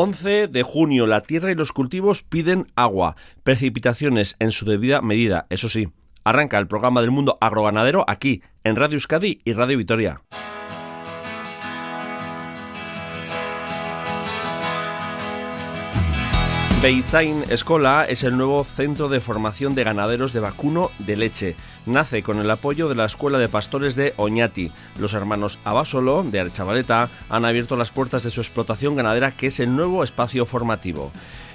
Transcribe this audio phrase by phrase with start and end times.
[0.00, 5.48] 11 de junio, la tierra y los cultivos piden agua, precipitaciones en su debida medida,
[5.50, 5.88] eso sí.
[6.22, 10.22] Arranca el programa del mundo agroganadero aquí, en Radio Euskadi y Radio Vitoria.
[16.80, 21.56] Beizain Escola es el nuevo centro de formación de ganaderos de vacuno de leche.
[21.86, 24.70] Nace con el apoyo de la Escuela de Pastores de Oñati.
[24.96, 29.58] Los hermanos Abasolo, de Arechavaleta, han abierto las puertas de su explotación ganadera, que es
[29.58, 31.10] el nuevo espacio formativo.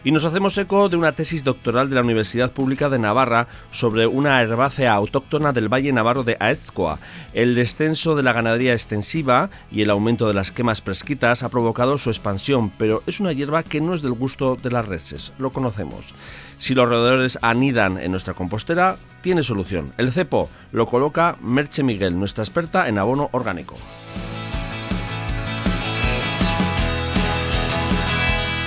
[0.05, 4.05] Y nos hacemos eco de una tesis doctoral de la Universidad Pública de Navarra sobre
[4.05, 6.99] una herbácea autóctona del Valle Navarro de Aezcoa.
[7.33, 11.97] El descenso de la ganadería extensiva y el aumento de las quemas presquitas ha provocado
[11.97, 15.51] su expansión, pero es una hierba que no es del gusto de las reses, lo
[15.51, 16.13] conocemos.
[16.57, 19.93] Si los roedores anidan en nuestra compostera, tiene solución.
[19.97, 23.77] El cepo lo coloca Merche Miguel, nuestra experta en abono orgánico.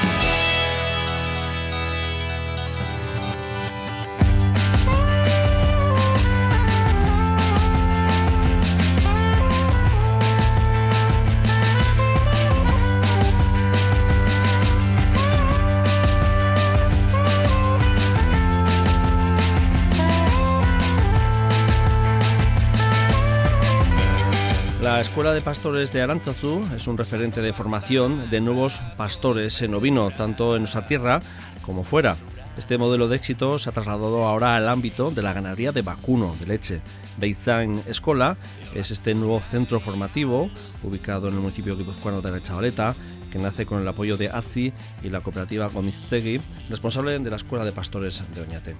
[24.98, 29.72] La Escuela de Pastores de Arantzazú es un referente de formación de nuevos pastores en
[29.74, 31.22] ovino, tanto en nuestra tierra
[31.62, 32.16] como fuera.
[32.56, 36.34] Este modelo de éxito se ha trasladado ahora al ámbito de la ganadería de vacuno,
[36.40, 36.80] de leche.
[37.16, 38.36] Beizán Escola
[38.74, 40.50] es este nuevo centro formativo
[40.82, 42.96] ubicado en el municipio guipuzcoano de la Chavaleta,
[43.30, 44.72] que nace con el apoyo de ACI
[45.04, 46.40] y la cooperativa Gomiztegui,
[46.70, 48.74] responsable de la Escuela de Pastores de Oñate.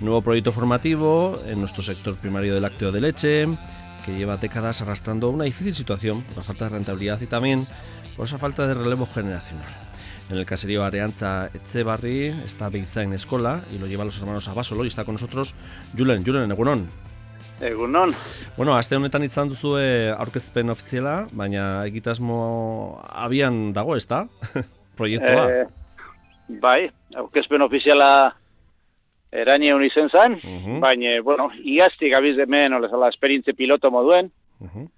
[0.00, 3.46] Nuevo proyecto formativo en nuestro sector primario de lácteo de leche,
[4.04, 7.64] que lleva décadas arrastrando una difícil situación por la falta de rentabilidad y también
[8.16, 9.68] por esa falta de relevo generacional.
[10.30, 14.88] En el caserío Areanza Etzebarri está Beizain Escola y lo llevan los hermanos Abasolo y
[14.88, 15.54] está con nosotros
[15.96, 16.24] Julen.
[16.24, 16.88] Julen, egunon.
[17.60, 18.14] Egunon.
[18.56, 24.28] Bueno, aste honetan izan duzue aurkezpen ofiziala, baina egitasmo abian dago, ezta?
[24.96, 25.44] Proiektua.
[25.50, 25.66] Eh,
[26.62, 28.39] bai, aurkezpen ofiziala
[29.32, 30.80] eraine honi zen zan, Mhm.
[30.80, 34.90] baina, bueno, igazti gabiz hemen, olezala, esperintze piloto moduen, Ujú.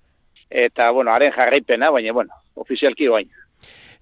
[0.50, 3.30] eta, bueno, haren jarraipena, baina, bueno, ofizialki bain.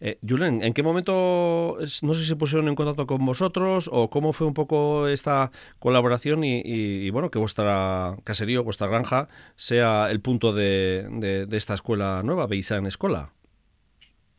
[0.02, 4.08] Eh, Julen, ¿en qué momento, no sé si se pusieron en contacto con vosotros o
[4.08, 9.28] cómo fue un poco esta colaboración y, y- y, bueno, que vuestra caserío, vuestra granja,
[9.56, 13.32] sea el punto de, de- de esta escuela nueva, Beisan Escola?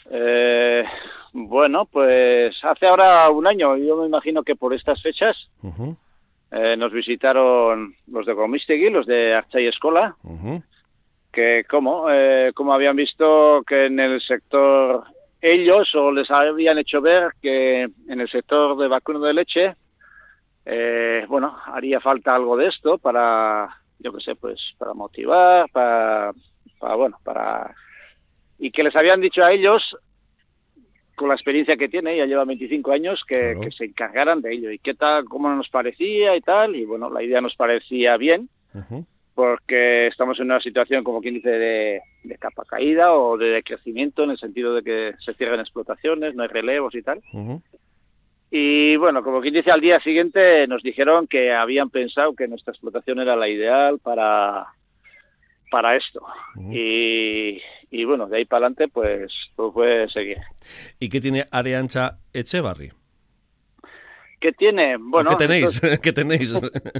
[0.09, 0.83] Eh,
[1.33, 5.49] bueno, pues hace ahora un año, yo me imagino que por estas fechas,
[6.51, 10.61] eh, nos visitaron los de Gomistegui, los de Archay Escola, ujú,
[11.31, 15.05] que como, eh, como habían visto que en el sector
[15.41, 19.75] ellos o les habían hecho ver que en el sector de vacuno de leche,
[20.65, 26.31] eh, bueno, haría falta algo de esto para, yo qué sé, pues para motivar, para,
[26.79, 27.73] para, bueno, para...
[28.59, 29.97] Y que les habían dicho a ellos,
[31.15, 33.59] con la experiencia que tiene, ya lleva 25 años, que, Claro.
[33.61, 34.71] que se encargaran de ello.
[34.71, 36.75] ¿Y qué tal, cómo nos parecía y tal?
[36.75, 39.05] Y bueno, la idea nos parecía bien ujú.
[39.35, 44.23] porque estamos en una situación, como quien dice, de, de capa caída o de decrecimiento
[44.23, 47.21] en el sentido de que se cierran explotaciones, no hay relevos y tal.
[47.33, 47.61] Ujú.
[48.53, 52.71] Y bueno, como quien dice, al día siguiente nos dijeron que habían pensado que nuestra
[52.73, 54.65] explotación era la ideal para,
[55.69, 56.21] para esto.
[56.57, 56.73] Ujú.
[56.73, 57.61] Y,
[57.91, 60.37] y bueno, de ahí para adelante, pues, pues fue seguir.
[60.97, 62.91] ¿Y qué tiene Areancha Echevarri?
[64.39, 64.95] ¿Qué tiene?
[64.97, 65.81] Bueno, ¿Qué tenéis?
[66.01, 66.53] ¿Qué tenéis?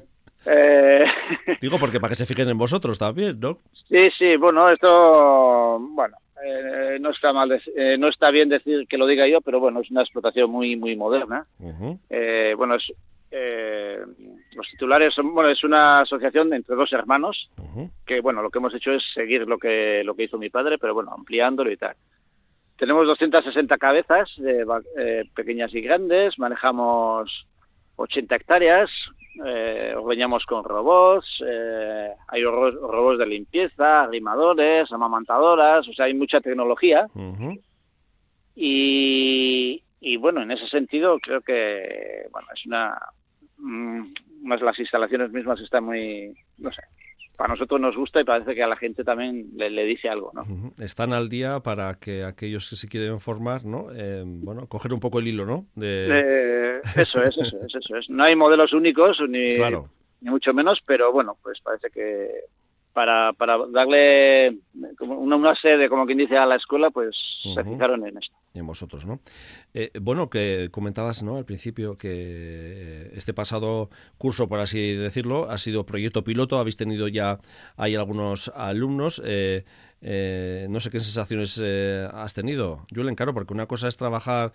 [0.45, 1.05] eh,
[1.61, 3.57] Digo, porque para que se fijen en vosotros también, ¿no?
[3.87, 8.97] Sí, sí, bueno, esto, bueno, eh, no está mal, eh, no está bien decir que
[8.97, 11.47] lo diga yo, pero bueno, es una explotación muy, muy moderna.
[12.09, 12.91] Eh, bueno, es,
[13.31, 13.99] eh,
[14.55, 17.49] los titulares son, bueno, es una asociación entre dos hermanos
[18.05, 20.77] que, bueno, lo que hemos hecho es seguir lo que, lo que hizo mi padre,
[20.77, 21.95] pero bueno, ampliándolo y tal.
[22.77, 24.65] Tenemos 260 cabezas, de
[24.97, 27.45] eh, pequeñas y grandes, manejamos
[27.95, 28.89] 80 hectáreas,
[29.45, 36.13] eh, ordeñamos con robots, eh, hay ro- robots de limpieza, arrimadores, amamantadoras, o sea, hay
[36.15, 37.07] mucha tecnología.
[38.55, 42.97] Y, y bueno, en ese sentido creo que bueno es una
[43.61, 46.81] más las instalaciones mismas están muy no sé
[47.41, 50.45] para nosotros nos gusta y parece que a la gente también le, dice algo, ¿no?
[50.79, 53.87] Están al día para que aquellos que se quieren formar, ¿no?
[53.95, 55.65] Eh, bueno, coger un poco el hilo, ¿no?
[55.73, 56.81] De...
[56.95, 58.09] eso es, eso es, eso es.
[58.11, 59.55] No hay modelos únicos ni,
[60.21, 62.29] ni mucho menos, pero bueno, pues parece que
[62.93, 64.57] para, para darle
[64.97, 68.35] como una, sede, como quien dice, a la escuela, pues se fijaron en esto.
[68.53, 69.19] en vosotros, ¿no?
[69.73, 71.37] Eh, bueno, que comentabas ¿no?
[71.37, 76.77] al principio que eh, este pasado curso, por así decirlo, ha sido proyecto piloto, habéis
[76.77, 77.39] tenido ya,
[77.77, 79.21] hay algunos alumnos.
[79.25, 79.63] Eh,
[80.03, 84.51] eh, no sé qué sensaciones eh, has tenido, Julen, claro, porque una cosa es trabajar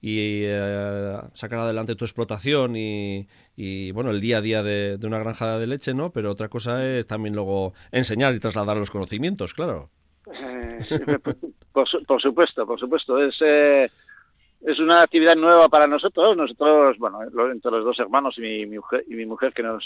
[0.00, 3.26] y eh, sacar adelante tu explotación y,
[3.92, 6.10] bueno, el día a día de, una granja de leche, ¿no?
[6.10, 9.90] Pero otra cosa es también luego enseñar y trasladar los conocimientos, claro.
[11.72, 11.88] por,
[12.20, 13.22] supuesto, por supuesto.
[13.22, 16.36] Es, es una actividad nueva para nosotros.
[16.36, 19.84] Nosotros, bueno, entre los dos hermanos y mi, mujer, y mi mujer que nos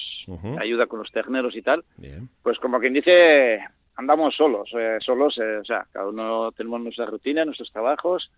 [0.58, 1.84] ayuda con los terneros y tal,
[2.42, 3.60] pues como quien dice,
[3.96, 8.30] andamos solos, eh, solos, eh, o sea, cada uno tenemos nuestra rutina, nuestros trabajos,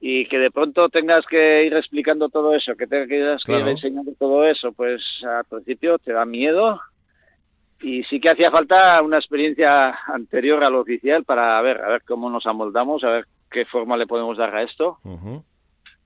[0.00, 4.12] y que de pronto tengas que ir explicando todo eso, que tengas que ir enseñando
[4.18, 6.80] todo eso, pues al principio te da miedo,
[7.80, 12.02] y sí que hacía falta una experiencia anterior a lo oficial para ver, a ver
[12.02, 14.98] cómo nos amoldamos, a ver qué forma le podemos dar a esto.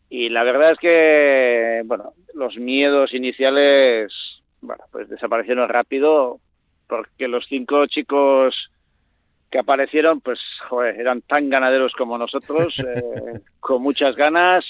[0.08, 4.12] Y la verdad es que, bueno, los miedos iniciales,
[4.60, 6.38] bueno, pues desaparecieron rápido,
[6.92, 8.70] porque los cinco chicos
[9.50, 14.66] que aparecieron, pues, joder, eran tan ganaderos como nosotros, eh, con muchas ganas.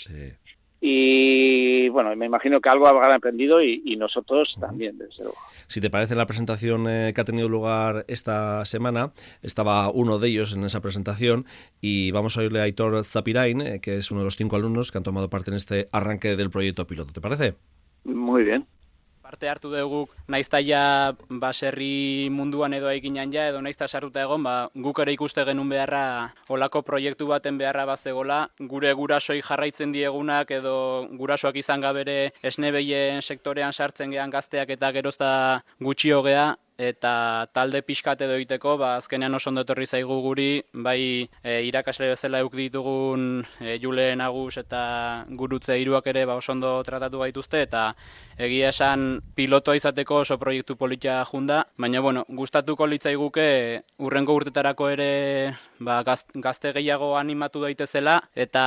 [0.80, 5.38] Y bueno, me imagino que algo habrán aprendido y, nosotros también, desde luego.
[5.66, 10.28] Si te parece la presentación eh, que ha tenido lugar esta semana, estaba uno de
[10.28, 11.46] ellos en esa presentación
[11.80, 14.92] y vamos a oírle a Aitor Zapirain, eh, que es uno de los cinco alumnos
[14.92, 17.12] que han tomado parte en este arranque del proyecto piloto.
[17.12, 17.54] ¿Te parece?
[18.04, 18.66] Muy bien
[19.32, 24.68] parte hartu dugu naizta ja baserri munduan edo eginan ja edo naizta sartuta egon ba,
[24.74, 28.42] guk ere ikuste genuen beharra olako proiektu baten beharra bazegola
[28.72, 30.74] gure gurasoi jarraitzen diegunak edo
[31.16, 35.30] gurasoak izan gabere esnebeien sektorean sartzen gean gazteak eta gerozta
[35.80, 36.52] gutxi hogea
[36.82, 42.08] eta talde pixkat edo egiteko, ba, azkenean oso ondo etorri zaigu guri, bai e, irakasle
[42.10, 44.82] bezala euk ditugun e, Jule Nagus eta
[45.38, 47.92] gurutze hiruak ere ba, oso ondo tratatu gaituzte, eta
[48.42, 53.46] egia esan pilotoa izateko oso proiektu politia junda, baina bueno, gustatuko litzaiguke
[54.02, 55.10] urrengo urtetarako ere
[55.78, 58.64] ba, gazte gehiago animatu daitezela, eta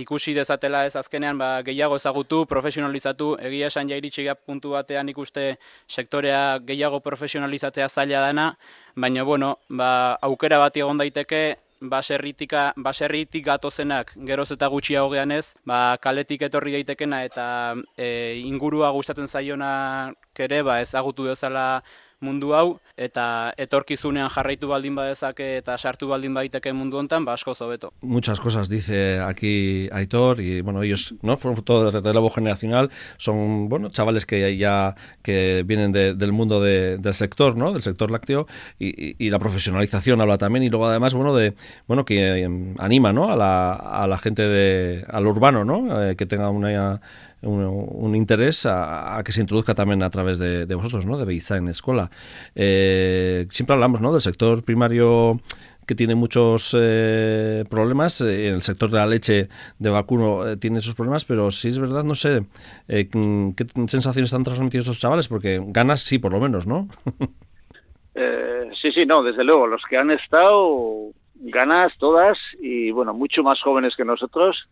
[0.00, 5.58] ikusi dezatela ez azkenean ba, gehiago ezagutu, profesionalizatu, egia esan jairitsi puntu batean ikuste
[5.88, 8.56] sektorea gehiago profesionalizatu, profesionalizatzea zaila dena,
[8.96, 15.96] baina bueno, ba, aukera bat egon daiteke baserritika baserritik gatozenak geroz eta gutxiago geanez, ba,
[16.00, 21.82] kaletik etorri daitekena eta e, ingurua gustatzen zaiona ere ba ezagutu dezala
[22.20, 27.54] mundu hau eta etorkizunean jarraitu baldin badezake eta sartu baldin baiteke mundu hontan, ba asko.
[28.02, 33.68] Muchas cosas dice aquí Aitor y bueno, ellos no fueron todo de relevo generacional, son
[33.68, 37.72] bueno, chavales que ya que vienen del mundo del sector, ¿no?
[37.72, 38.46] Del sector lácteo
[38.78, 41.54] y, la profesionalización habla también y luego además bueno de
[41.86, 43.30] bueno que em, anima, ¿no?
[43.30, 46.02] A la, a la gente de al urbano, ¿no?
[46.02, 47.00] Eh, que tenga una
[47.42, 51.18] un, interés a, que se introduzca también a través de, vosotros, ¿no?
[51.18, 52.10] De Beiza en escuela.
[52.54, 54.12] Eh, siempre hablamos, ¿no?
[54.12, 55.40] Del sector primario
[55.86, 58.20] que tiene muchos eh, problemas.
[58.20, 61.78] Eh, en el sector de la leche de vacuno tiene esos problemas, pero sí es
[61.78, 62.44] verdad, no sé
[62.86, 66.88] qué sensaciones están transmitiendo esos chavales, porque ganas sí, por lo menos, ¿no?
[68.80, 69.66] sí, sí, no, desde luego.
[69.66, 74.68] Los que han estado, ganas todas y, bueno, mucho más jóvenes que nosotros.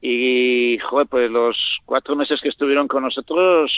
[0.00, 3.72] Y, joder, pues los cuatro meses que estuvieron con nosotros,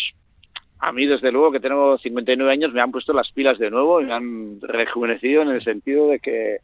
[0.79, 4.01] a mí desde luego que tengo 59 años, me han puesto las pilas de nuevo
[4.01, 6.59] y me han rejuvenecido en el sentido de que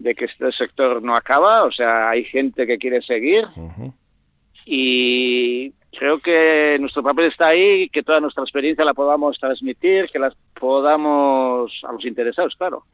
[0.00, 3.44] de que este sector no acaba, o sea, hay gente que quiere seguir.
[4.64, 10.18] Y creo que nuestro papel está ahí, que toda nuestra experiencia la podamos transmitir, que
[10.18, 12.84] las podamos a los interesados, claro.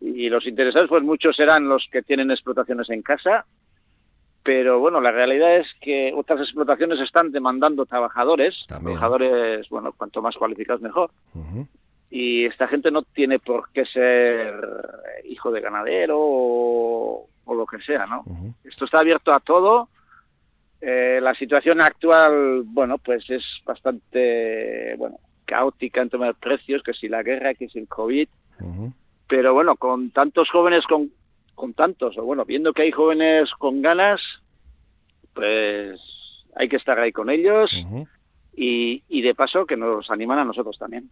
[0.00, 3.46] Y los interesados, pues muchos serán los que tienen explotaciones en casa
[4.42, 10.36] pero bueno, la realidad es que otras explotaciones están demandando trabajadores, trabajadores, bueno, cuanto más
[10.36, 11.10] cualificados mejor.
[12.10, 14.54] Y esta gente no tiene por qué ser
[15.24, 18.24] hijo de ganadero o, lo que sea, ¿no?
[18.64, 19.88] Esto está abierto a todo.
[20.80, 26.92] Eh, la situación actual, bueno, pues es bastante, bueno, caótica en términos de precios, que
[26.92, 28.28] si la guerra, que si el COVID.
[29.28, 31.10] Pero bueno, con tantos jóvenes con
[31.62, 34.20] con tantos, o bueno, viendo que hay jóvenes con ganas,
[35.32, 36.00] pues
[36.56, 37.70] hay que estar ahí con ellos
[38.54, 41.10] y, y, de paso que nos animan a nosotros también.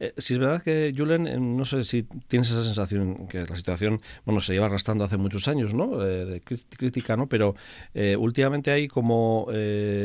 [0.00, 3.54] Eh, si es verdad que, Julen, eh, no sé si tienes esa sensación que la
[3.54, 6.04] situación, bueno, se lleva arrastrando hace muchos años, ¿no?
[6.04, 7.28] Eh, de crítica, ¿no?
[7.28, 7.54] Pero
[8.18, 9.46] últimamente hay como,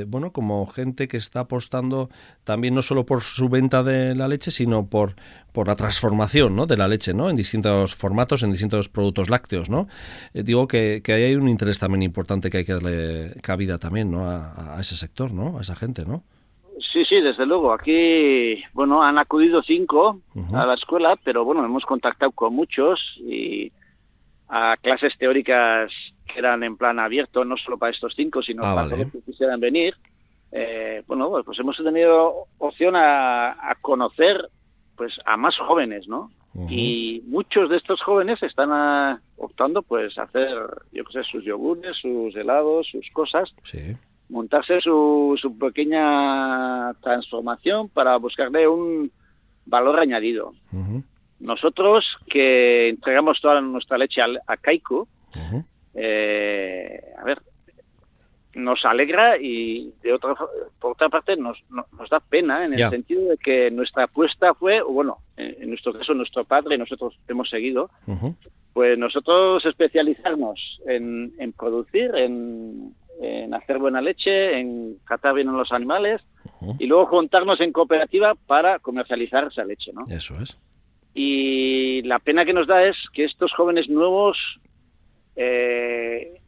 [0.07, 2.09] bueno, como gente que está apostando
[2.43, 5.15] también no solo por su venta de la leche, sino por,
[5.51, 6.65] por la transformación ¿no?
[6.65, 7.29] de la leche ¿no?
[7.29, 9.69] en distintos formatos, en distintos productos lácteos.
[9.69, 9.87] ¿no?
[10.33, 14.11] digo que, que ahí hay un interés también importante que hay que darle cabida también
[14.11, 14.29] ¿no?
[14.29, 15.57] a, a ese sector, ¿no?
[15.57, 16.05] a esa gente.
[16.05, 16.23] ¿no?
[16.91, 17.73] Sí, sí, desde luego.
[17.73, 20.21] Aquí, bueno, han acudido cinco
[20.53, 23.71] a la escuela, pero bueno, hemos contactado con muchos y
[24.47, 25.91] a clases teóricas
[26.25, 29.11] que eran en plan abierto, no solo para estos cinco, sino ah, para todos los
[29.11, 29.95] que quisieran venir.
[30.51, 34.50] Eh, bueno, pues hemos tenido opción a, conocer
[34.95, 36.31] pues a más jóvenes, ¿no?
[36.67, 40.50] Y muchos de estos jóvenes están ah, optando pues a hacer,
[40.91, 43.53] yo qué sé, sus yogures, sus helados, sus cosas.
[43.63, 43.95] Sí
[44.31, 49.11] montarse su, su pequeña transformación para buscarle un
[49.65, 50.53] valor añadido.
[51.39, 54.57] Nosotros que entregamos toda nuestra leche a, a
[55.93, 57.41] eh, a ver,
[58.53, 60.35] nos alegra y de otra
[60.79, 64.81] por otra parte nos, nos da pena en el sentido de que nuestra apuesta fue,
[64.81, 67.89] bueno, en, nuestro caso nuestro padre y nosotros hemos seguido,
[68.73, 75.53] pues nosotros especializarnos en, en producir, en, en hacer buena leche, en tratar bien a
[75.53, 76.21] los animales
[76.79, 80.05] y luego juntarnos en cooperativa para comercializar esa leche, ¿no?
[80.13, 80.57] Eso es.
[81.13, 84.37] Y la pena que nos da es que estos jóvenes nuevos
[85.35, 86.41] eh,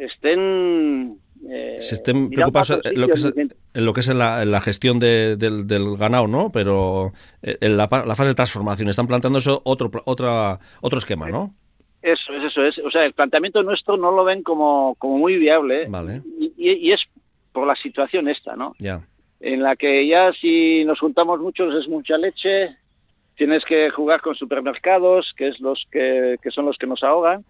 [0.00, 4.98] estén eh, se estén preocupados en lo, que es, en lo que es la, gestión
[4.98, 6.52] del, ganado, ¿no?
[6.52, 11.54] Pero en la, fase de transformación están planteando eso otro, otra, otro esquema, ¿no?
[12.02, 12.78] Eso es, eso es.
[12.78, 15.86] O sea, el planteamiento nuestro no lo ven como, como muy viable.
[15.88, 16.22] Vale.
[16.38, 17.00] Y, y, es
[17.52, 18.74] por la situación esta, ¿no?
[18.78, 19.06] Ya.
[19.40, 22.76] En la que ya si nos juntamos muchos es mucha leche,
[23.36, 27.44] tienes que jugar con supermercados, que es los que, que son los que nos ahogan.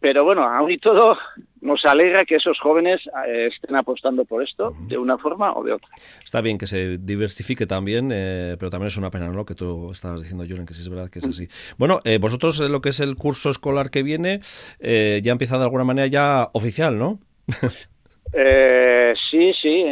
[0.00, 1.18] Pero bueno, aún y todo,
[1.60, 5.74] nos alegra que esos jóvenes eh, estén apostando por esto de una forma o de
[5.74, 5.90] otra.
[6.24, 9.44] Está bien que se diversifique también, eh, pero también es una pena, ¿no?
[9.44, 11.48] Que tú estabas diciendo, Julen, que sí es verdad que es así.
[11.76, 14.40] Bueno, eh, vosotros lo que es el curso escolar que viene
[14.80, 17.18] ya empieza de alguna manera ya oficial, ¿no?
[19.30, 19.84] sí, sí.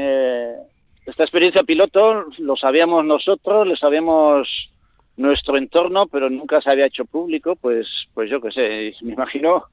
[1.04, 4.70] esta experiencia piloto lo sabíamos nosotros, lo sabíamos
[5.18, 9.64] nuestro entorno, pero nunca se había hecho público, pues, pues yo qué sé, me imagino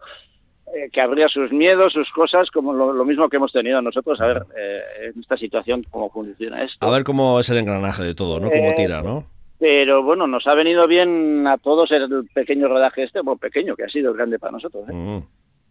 [0.75, 4.27] eh, que habría sus miedos, sus cosas, como lo, mismo que hemos tenido nosotros, a
[4.27, 6.85] ver eh, en esta situación cómo funciona esto.
[6.85, 8.49] A ver cómo es el engranaje de todo, ¿no?
[8.49, 9.25] Cómo eh, tira, ¿no?
[9.59, 13.83] Pero bueno, nos ha venido bien a todos el pequeño rodaje este, bueno, pequeño, que
[13.83, 14.83] ha sido grande para nosotros.
[14.91, 15.19] Mm.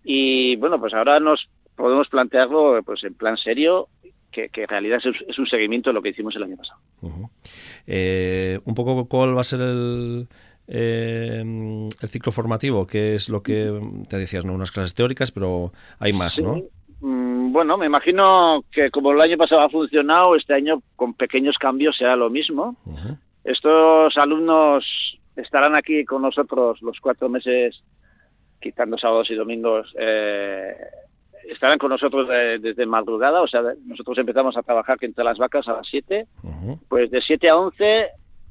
[0.05, 3.89] Y bueno, pues ahora nos podemos plantearlo pues en plan serio
[4.35, 6.81] que, en realidad es, un seguimiento de lo que hicimos el año pasado.
[7.87, 10.29] un poco cuál va a ser el,
[10.67, 11.43] eh,
[12.01, 14.55] el ciclo formativo, que es lo que te decías, ¿no?
[14.55, 16.63] Unas clases teóricas, pero hay más, ¿no?
[17.01, 21.59] Mm, bueno, me imagino que como el año pasado ha funcionado, este año con pequeños
[21.59, 22.77] cambios será lo mismo.
[23.45, 27.83] Estos alumnos estarán aquí con nosotros los cuatro meses,
[28.61, 30.75] quitando sábados y domingos, eh,
[31.49, 35.75] estarán con nosotros desde madrugada, o sea, nosotros empezamos a trabajar entre las vacas a
[35.75, 36.27] las 7,
[36.89, 38.07] pues de 7 a 11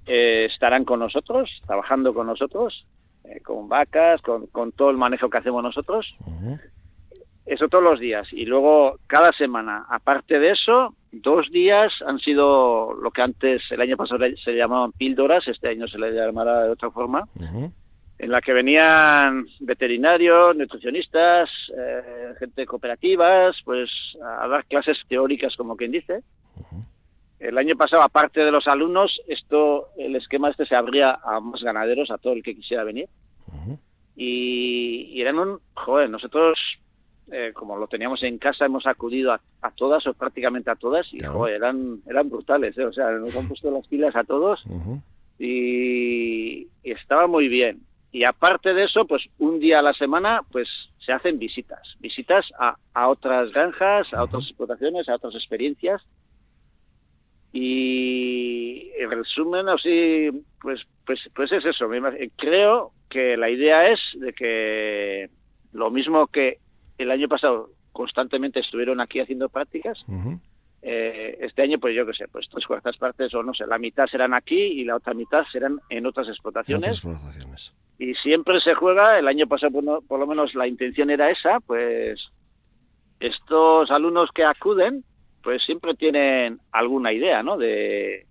[0.05, 2.85] eh, estarán con nosotros, trabajando con nosotros,
[3.23, 6.15] eh, con vacas, con, todo el manejo que hacemos nosotros.
[7.45, 8.27] Eso todos los días.
[8.31, 13.81] Y luego, cada semana, aparte de eso, dos días han sido lo que antes, el
[13.81, 17.27] año pasado se llamaban píldoras, este año se le llamará de otra forma,
[18.19, 23.89] en la que venían veterinarios, nutricionistas, eh, gente de cooperativas, pues
[24.23, 26.23] a dar clases teóricas, como quien dice.
[27.39, 31.61] El año pasado, aparte de los alumnos, esto, el esquema este se abría a más
[31.61, 33.09] ganaderos, a todo el que quisiera venir.
[34.15, 36.57] y, eran un, joder, nosotros,
[37.31, 39.41] eh, como lo teníamos en casa, hemos acudido a,
[39.75, 42.85] todas o prácticamente a todas y, joder, eran, eran brutales, ¿eh?
[42.85, 44.63] o sea, nos han puesto las pilas a todos
[45.39, 47.81] y, estaba muy bien.
[48.13, 50.69] Y aparte de eso, pues un día a la semana, pues
[51.03, 55.99] se hacen visitas, visitas a, a otras granjas, a otras explotaciones, a otras experiencias.
[57.51, 60.29] Y en resumen, así,
[60.61, 61.89] pues, pues, pues es eso.
[62.35, 65.31] Creo que la idea es de que
[65.71, 66.59] lo mismo que
[66.99, 70.05] el año pasado constantemente estuvieron aquí haciendo prácticas,
[70.83, 73.79] eh, este año, pues yo qué sé, pues tres cuartas partes o no sé, la
[73.79, 77.01] mitad serán aquí y la otra mitad serán en otras explotaciones.
[78.03, 81.61] Y siempre se juega, el año pasado por, por lo menos la intención era esa,
[81.61, 82.31] pues
[83.21, 85.05] estos alumnos que acuden,
[85.41, 87.57] pues siempre tienen alguna idea, ¿no?
[87.57, 88.25] De,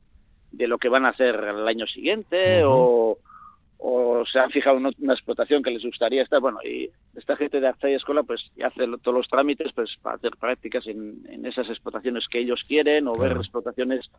[0.50, 3.16] de lo que van a hacer el año siguiente o,
[3.78, 6.40] o se han fijado en una explotación que les gustaría estar.
[6.40, 9.96] Bueno, y esta gente de Arza y Escuela pues ya hace todos los trámites pues
[10.02, 14.10] para hacer prácticas en, en esas explotaciones que ellos quieren o ver explotaciones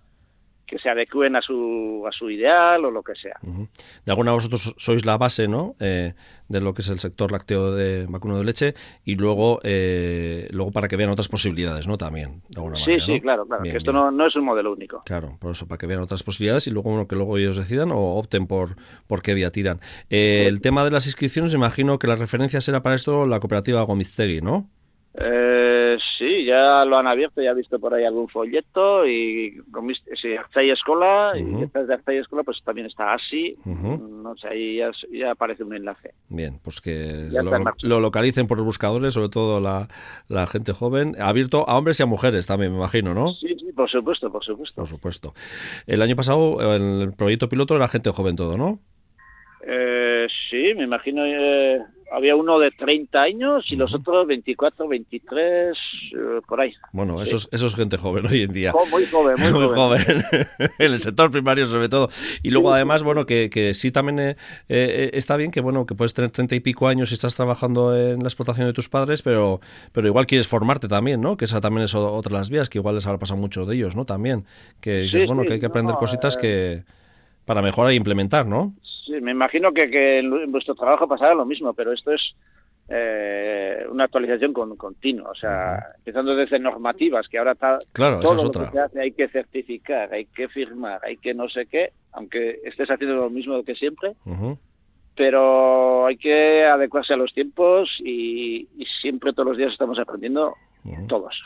[0.65, 3.37] que se adecúen a su, a su ideal o lo que sea.
[3.41, 5.75] De alguna vosotros sois la base, ¿no?
[5.79, 6.13] Eh,
[6.47, 10.71] de lo que es el sector lácteo de vacuno de leche y luego eh, luego
[10.71, 11.97] para que vean otras posibilidades, ¿no?
[11.97, 13.05] También, de alguna sí, manera.
[13.05, 13.63] Sí, claro, claro.
[13.63, 15.03] que esto no, no, es un modelo único.
[15.05, 17.91] Claro, por eso, para que vean otras posibilidades y luego bueno, que luego ellos decidan
[17.91, 18.75] o opten por,
[19.07, 19.79] por qué vía tiran.
[20.09, 23.81] Eh, el tema de las inscripciones, imagino que la referencia será para esto la cooperativa
[23.83, 24.69] Gomistegui, ¿no?
[25.15, 29.61] Eh, sí, ya lo han abierto, ya he visto por ahí algún folleto y
[30.19, 34.77] sí, Archay Escola y después de Archay Escola pues también está así, no sé, ahí
[34.77, 36.15] ya, ya, aparece un enlace.
[36.29, 37.43] Bien, pues que lo,
[37.83, 39.87] lo, localicen por los buscadores, sobre todo la,
[40.29, 43.33] la, gente joven, abierto a hombres y a mujeres también, me imagino, ¿no?
[43.33, 44.81] Sí, sí, por supuesto, por supuesto.
[44.81, 45.33] Por supuesto.
[45.85, 48.79] El año pasado el proyecto piloto era gente joven todo, ¿no?
[49.65, 51.81] Eh, sí, me imagino eh,
[52.13, 56.71] había uno de 30 años y los otros 24, 23, eh, por ahí.
[56.91, 58.71] Bueno, eso, es, eso es gente joven hoy en día.
[58.91, 60.01] muy joven, muy, muy joven.
[60.59, 62.09] en el sector primario sobre todo.
[62.43, 64.35] Y luego además, bueno, que, que sí también eh,
[64.69, 67.97] eh, está bien que, bueno, que puedes tener 30 y pico años y estás trabajando
[67.97, 69.59] en la explotación de tus padres, pero,
[69.91, 71.35] pero igual quieres formarte también, ¿no?
[71.35, 73.75] Que esa también es otra de las vías, que igual les habrá pasado mucho de
[73.75, 74.05] ellos, ¿no?
[74.05, 74.45] También.
[74.81, 76.83] Que sí, bueno, que hay que aprender no, cositas que
[77.45, 78.73] para mejorar e implementar, ¿no?
[79.05, 82.35] Sí, me imagino que, que en vuestro trabajo pasará lo mismo, pero esto es
[82.89, 88.35] eh, una actualización con, continua, o sea, empezando desde normativas, que ahora está claro, todo
[88.35, 88.65] es lo otra.
[88.65, 92.59] que se hace, hay que certificar, hay que firmar, hay que no sé qué, aunque
[92.63, 94.57] estés haciendo lo mismo que siempre, Uh -huh.
[95.15, 100.53] pero hay que adecuarse a los tiempos y, y siempre todos los días estamos aprendiendo
[100.85, 101.07] Uh -huh.
[101.07, 101.41] todos.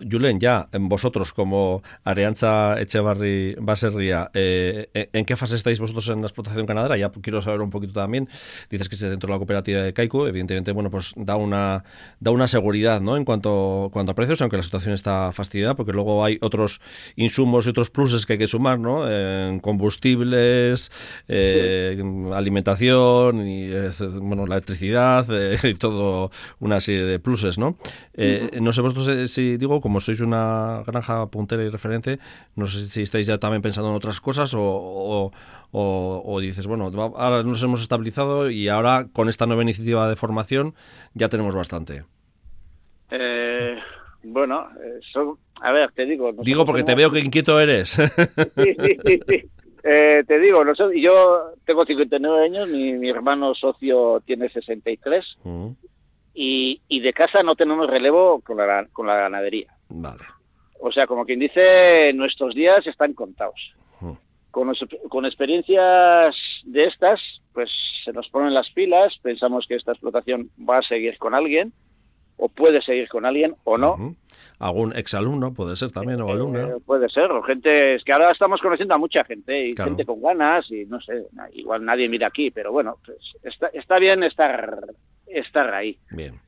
[0.00, 6.20] Julen, ya, en vosotros como Areanza Echevarri Baserría, eh, ¿en qué fase estáis vosotros en
[6.20, 6.96] la explotación ganadera?
[6.96, 8.28] Ya quiero saber un poquito también.
[8.70, 11.84] Dices que es dentro de la cooperativa de Caico, evidentemente, bueno, pues da una
[12.20, 13.16] da una seguridad, ¿no?
[13.16, 16.80] En cuanto, cuanto a precios, aunque la situación está fastidiada, porque luego hay otros
[17.16, 19.10] insumos y otros pluses que hay que sumar, ¿no?
[19.10, 20.90] En combustibles,
[21.28, 27.76] eh, alimentación y, eh, bueno, la electricidad eh, y todo una serie de pluses, ¿no?
[28.60, 32.18] No sé vosotros si digo como sois una granja puntera y referente,
[32.56, 35.30] no sé si estáis ya también pensando en otras cosas o, o,
[35.70, 40.16] o, o, dices, bueno, ahora nos hemos estabilizado y ahora con esta nueva iniciativa de
[40.16, 40.74] formación
[41.14, 42.02] ya tenemos bastante.
[43.12, 43.76] Eh,
[44.24, 44.66] bueno,
[44.98, 46.32] eso, a ver, te digo.
[46.42, 47.90] Digo porque te veo que inquieto eres.
[47.90, 48.08] Sí,
[48.56, 49.20] sí, sí.
[49.28, 49.50] sí.
[49.84, 55.38] Eh, te digo, nosotros, yo tengo 59 años, mi, mi hermano socio tiene 63.
[55.44, 55.76] Uh -huh.
[56.38, 59.72] Y, y, de casa no tenemos relevo con la, con la ganadería.
[59.88, 60.22] Vale.
[60.80, 63.74] O sea, como quien dice, nuestros días están contados.
[64.02, 64.18] Uh -huh.
[64.50, 64.74] con,
[65.08, 67.20] con, experiencias de estas,
[67.54, 67.70] pues
[68.04, 71.72] se nos ponen las pilas, pensamos que esta explotación va a seguir con alguien,
[72.36, 73.94] o puede seguir con alguien, o no.
[73.94, 74.16] Uh -huh.
[74.58, 76.68] Algún exalumno puede ser también, o alumna.
[76.68, 79.92] Eh, puede ser, o gente, es que ahora estamos conociendo a mucha gente, y claro.
[79.92, 83.98] gente con ganas, y no sé, igual nadie mira aquí, pero bueno, pues está, está
[83.98, 84.84] bien estar
[85.26, 85.98] estar ahí.
[86.10, 86.40] Bien.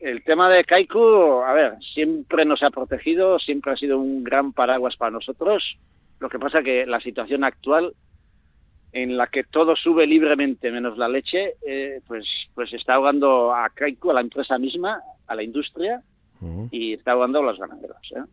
[0.00, 4.52] El tema de Kaiku, a ver, siempre nos ha protegido, siempre ha sido un gran
[4.52, 5.78] paraguas para nosotros.
[6.18, 7.94] Lo que pasa que la situación actual,
[8.92, 13.68] en la que todo sube libremente menos la leche, eh, pues, pues está ahogando a
[13.70, 16.02] Kaiku, a la empresa misma, a la industria,
[16.40, 16.68] uh -huh.
[16.72, 18.12] y está ahogando a los ganaderos.
[18.16, 18.24] ¿eh?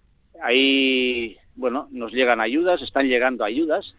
[0.41, 3.93] Ahí, bueno, nos llegan ayudas, están llegando ayudas,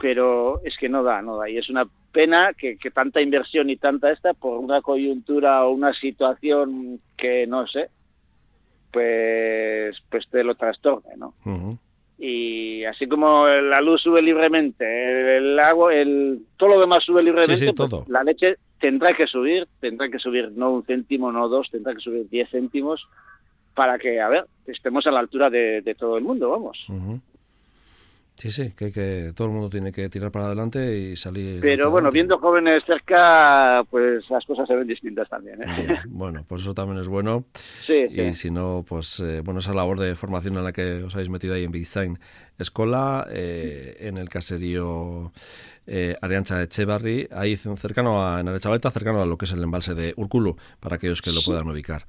[0.00, 1.48] pero es que no da, no da.
[1.48, 5.72] Y es una pena que, que, tanta inversión y tanta esta por una coyuntura o
[5.72, 7.88] una situación que no sé,
[8.92, 11.34] pues, pues te lo trastorne, ¿no?
[11.44, 11.78] Uh -huh.
[12.18, 17.56] Y así como la luz sube libremente, el agua, el, todo lo demás sube libremente,
[17.56, 18.04] sí, sí, pues todo.
[18.08, 22.00] la leche tendrá que subir, tendrá que subir no un céntimo, no dos, tendrá que
[22.00, 23.08] subir diez céntimos
[23.74, 26.78] para que, a ver, estemos a la altura de, de todo el mundo, vamos.
[26.88, 27.20] Uh -huh.
[28.34, 31.60] Sí, sí, que, que, todo el mundo tiene que tirar para adelante y salir.
[31.60, 32.14] Pero bueno, adelante.
[32.14, 35.62] viendo jóvenes cerca, pues las cosas se ven distintas también.
[35.62, 35.66] ¿eh?
[35.86, 37.44] Bien, bueno, pues eso también es bueno.
[37.86, 38.34] Sí, y sí.
[38.34, 41.54] si no, pues eh, bueno, esa labor de formación en la que os habéis metido
[41.54, 42.18] ahí en Design
[42.58, 45.32] Escola, eh, en el caserío
[45.86, 49.62] eh, Ariancha de Echevarri, ahí cercano a, en Arechavaleta, cercano a lo que es el
[49.62, 52.06] embalse de Urculu, para aquellos que lo puedan ubicar.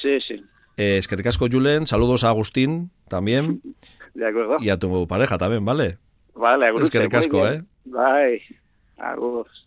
[0.00, 0.44] Sí, sí.
[0.76, 1.00] Eh,
[1.38, 3.62] Julen, saludos a Agustín también.
[4.14, 4.56] De acuerdo.
[4.60, 5.98] Y a tu pareja también, ¿vale?
[6.34, 7.62] Vale, Es que casco, ¿eh?
[7.84, 8.42] Bye.
[8.96, 9.66] Agus.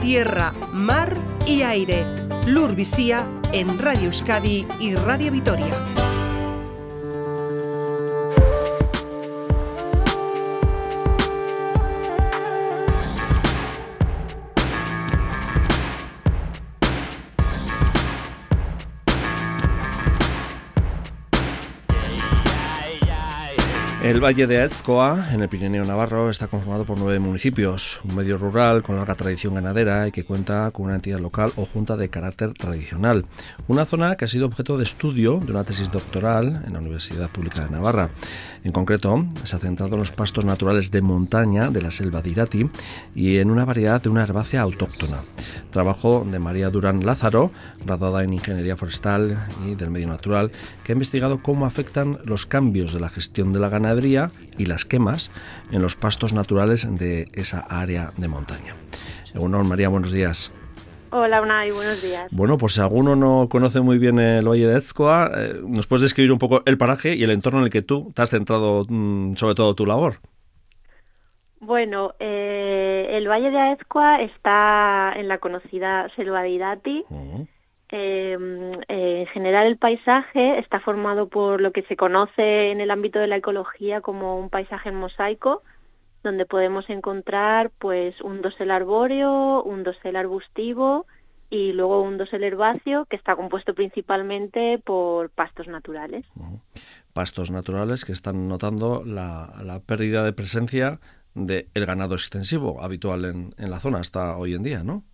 [0.00, 1.14] Tierra, mar
[1.46, 2.04] y aire.
[2.46, 2.74] Lur
[3.52, 5.97] en Radio Euskadi y Radio Vitoria.
[24.08, 28.38] El Valle de Aezcoa, en el Pirineo Navarro, está conformado por nueve municipios, un medio
[28.38, 32.08] rural con larga tradición ganadera y que cuenta con una entidad local o junta de
[32.08, 33.26] carácter tradicional.
[33.66, 37.28] Una zona que ha sido objeto de estudio de una tesis doctoral en la Universidad
[37.28, 38.08] Pública de Navarra.
[38.64, 42.30] En concreto, se ha centrado en los pastos naturales de montaña de la selva de
[42.30, 42.70] Irati
[43.14, 45.18] y en una variedad de una herbácea autóctona.
[45.70, 47.50] Trabajo de María Durán Lázaro,
[47.84, 50.50] graduada en Ingeniería Forestal y del Medio Natural,
[50.82, 53.97] que ha investigado cómo afectan los cambios de la gestión de la ganadería
[54.56, 55.30] y las quemas
[55.72, 58.74] en los pastos naturales de esa área de montaña.
[59.34, 60.52] Bueno, María, buenos días.
[61.10, 62.28] Hola, Unai, buenos días.
[62.30, 66.02] Bueno, pues si alguno no conoce muy bien el Valle de Ezcoa, eh, ¿nos puedes
[66.02, 68.84] describir un poco el paraje y el entorno en el que tú te has centrado
[68.88, 70.16] mm, sobre todo tu labor?
[71.60, 77.04] Bueno, eh, el Valle de Aezcoa está en la conocida Selva de Irati.
[77.90, 78.36] Eh,
[78.88, 83.26] en general el paisaje está formado por lo que se conoce en el ámbito de
[83.26, 85.62] la ecología como un paisaje en mosaico,
[86.22, 91.06] donde podemos encontrar pues un dosel arbóreo, un dosel arbustivo
[91.50, 96.26] y luego un dosel herbáceo que está compuesto principalmente por pastos naturales.
[97.14, 101.00] Pastos naturales que están notando la, pérdida de presencia
[101.34, 105.04] del ganado extensivo habitual en la zona hasta hoy en día, ¿no?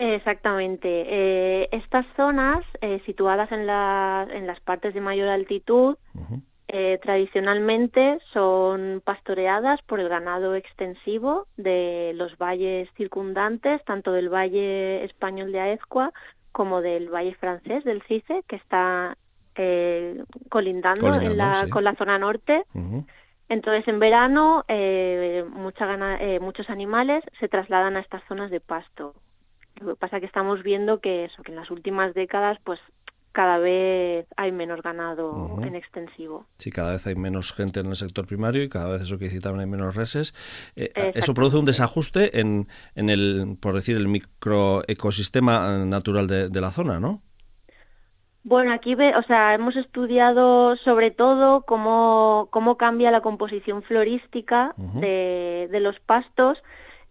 [0.00, 0.88] Exactamente.
[0.88, 5.98] Eh, estas zonas, eh, situadas en, en, las partes de mayor altitud,
[6.68, 15.04] eh, tradicionalmente son pastoreadas por el ganado extensivo de los valles circundantes, tanto del valle
[15.04, 16.12] español de Aezcua
[16.50, 19.18] como del valle francés del Cice, que está
[20.48, 22.64] colindando, en la, con la zona norte.
[23.50, 24.64] Entonces, en verano,
[25.50, 29.12] mucha muchos animales se trasladan a estas zonas de pasto.
[29.80, 32.78] Lo que pasa es que estamos viendo que eso, que en las últimas décadas, pues
[33.32, 36.46] cada vez hay menos ganado en extensivo.
[36.54, 39.26] Sí, cada vez hay menos gente en el sector primario y cada vez eso que
[39.26, 40.34] decir también hay menos reses.
[40.74, 42.66] Eh, eso produce un desajuste en,
[42.96, 47.22] en el, por decir, el microecosistema natural de, la zona, ¿no?
[48.42, 54.74] Bueno, aquí ve, o sea, hemos estudiado sobre todo cómo, cómo cambia la composición florística
[54.76, 56.58] de, de los pastos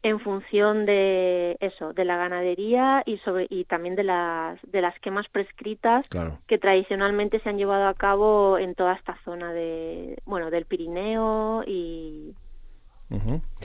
[0.01, 4.97] en función de eso, de la ganadería y sobre y también de las de las
[4.99, 6.05] quemas prescritas
[6.47, 11.63] que tradicionalmente se han llevado a cabo en toda esta zona de bueno del Pirineo
[11.67, 12.33] y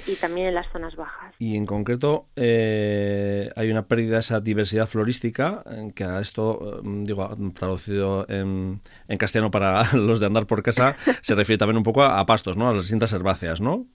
[0.06, 1.34] y también en las zonas bajas.
[1.38, 5.62] Y en concreto eh, hay una pérdida de esa diversidad florística,
[5.94, 10.96] que a esto, mm, digo, traducido en, en, castellano para los de andar por casa,
[11.20, 12.70] se refiere también un poco a, a pastos, ¿no?
[12.70, 13.86] A las distintas herbáceas, ¿no?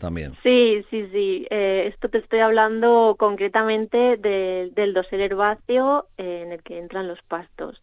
[0.00, 0.34] También.
[0.42, 1.46] Sí, sí, sí.
[1.50, 7.80] Eh, esto te estoy hablando concretamente del dosel herbáceo en el que entran los pastos.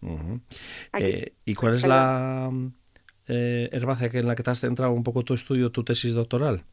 [0.99, 2.51] Eh, ¿Y cuál es la
[3.27, 6.63] eh, herbácea en la que te has centrado un poco tu estudio, tu tesis doctoral?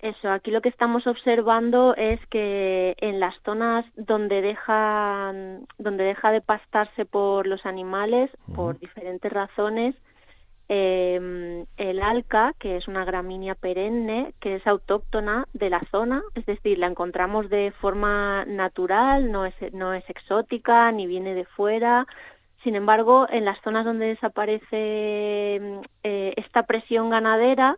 [0.00, 6.30] Eso, aquí lo que estamos observando es que en las zonas donde dejan, donde deja
[6.32, 9.94] de pastarse por los animales, por diferentes razones,
[10.72, 16.46] eh, el alca, que es una gramínea perenne, que es autóctona de la zona, es
[16.46, 22.06] decir, la encontramos de forma natural, no es, no es exótica ni viene de fuera.
[22.62, 27.76] Sin embargo, en las zonas donde desaparece em, eh, esta presión ganadera,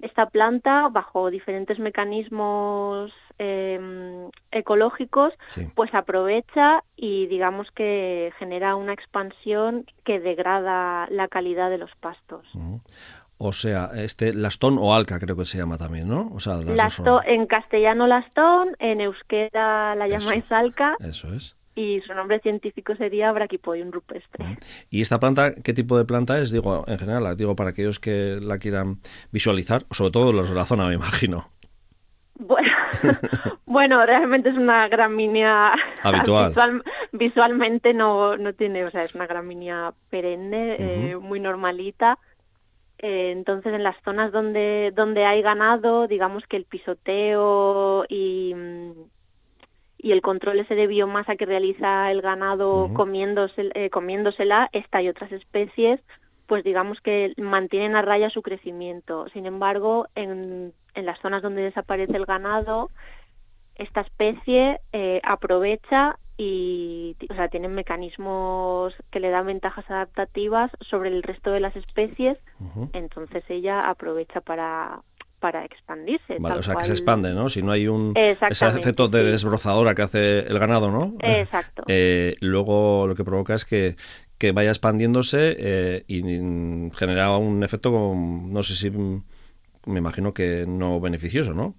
[0.00, 5.32] esta planta, bajo diferentes mecanismos eh, ecológicos,
[5.74, 12.46] pues aprovecha y digamos que genera una expansión que degrada la calidad de los pastos.
[13.40, 16.30] O sea, este lastón o alca creo que se llama también, ¿no?
[16.34, 16.58] O sea,
[17.24, 20.96] en castellano lastón, en euskera la llamáis alca.
[21.00, 24.56] Eso es y su nombre científico sería Brachypodium rupestre.
[24.90, 26.50] ¿Y esta planta, qué tipo de planta es?
[26.50, 28.98] Digo, en general, digo para aquellos que la quieran
[29.30, 31.52] visualizar, sobre todo los de la zona, me imagino.
[33.66, 36.82] Bueno, realmente es una gramínea habitual.
[37.12, 42.18] visualmente no, no tiene, o sea, es una gramínea perenne, eh, muy normalita.
[42.98, 48.54] Eh, entonces, en las zonas donde, donde hay ganado, digamos que el pisoteo y,
[49.98, 55.08] y el control ese de biomasa que realiza el ganado comiéndose, eh, comiéndosela, esta y
[55.08, 56.00] otras especies,
[56.46, 59.28] pues digamos que mantienen a raya su crecimiento.
[59.34, 62.90] Sin embargo, en en las zonas donde desaparece el ganado,
[63.76, 71.10] esta especie eh, aprovecha y o sea, tienen mecanismos que le dan ventajas adaptativas sobre
[71.10, 72.38] el resto de las especies,
[72.92, 75.00] entonces ella aprovecha para
[75.40, 76.36] para expandirse.
[76.40, 77.48] Vale, o sea, que se expande, ¿no?
[77.48, 81.14] Si no hay un ese efecto de desbrozadora que hace el ganado, ¿no?
[81.20, 81.84] Exacto.
[81.86, 83.96] Eh, luego lo que provoca es que,
[84.36, 86.22] que vaya expandiéndose eh, y
[86.94, 88.90] genera un efecto, no sé si,
[89.86, 91.74] me imagino que no beneficioso, ¿no?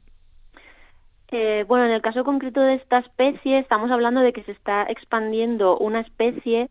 [1.32, 4.84] Eh, bueno, en el caso concreto de esta especie, estamos hablando de que se está
[4.84, 6.70] expandiendo una especie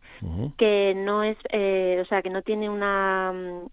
[0.57, 3.67] que no es, eh, o sea, que no tiene una mm,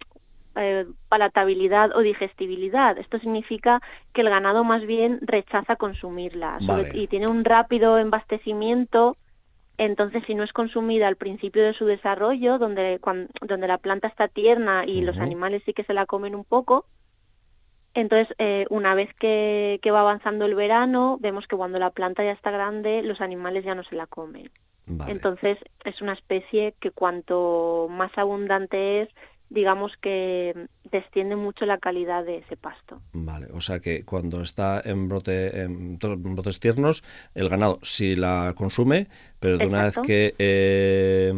[0.55, 2.97] eh, palatabilidad o digestibilidad.
[2.97, 3.81] Esto significa
[4.13, 6.59] que el ganado más bien rechaza consumirla
[6.93, 9.17] y tiene un rápido embastecimiento.
[9.77, 12.99] Entonces, si no es consumida al principio de su desarrollo, donde,
[13.41, 16.85] donde la planta está tierna y los animales sí que se la comen un poco,
[17.93, 22.31] entonces, eh, una vez que, va avanzando el verano, vemos que cuando la planta ya
[22.31, 24.49] está grande, los animales ya no se la comen.
[25.07, 29.09] Entonces, es una especie que cuanto más abundante es,
[29.49, 33.01] digamos que desciende mucho la calidad de ese pasto.
[33.13, 38.53] Vale, o sea que cuando está en brote en brotes tiernos, el ganado sí la
[38.55, 39.07] consume,
[39.39, 41.33] pero de una vez que eh,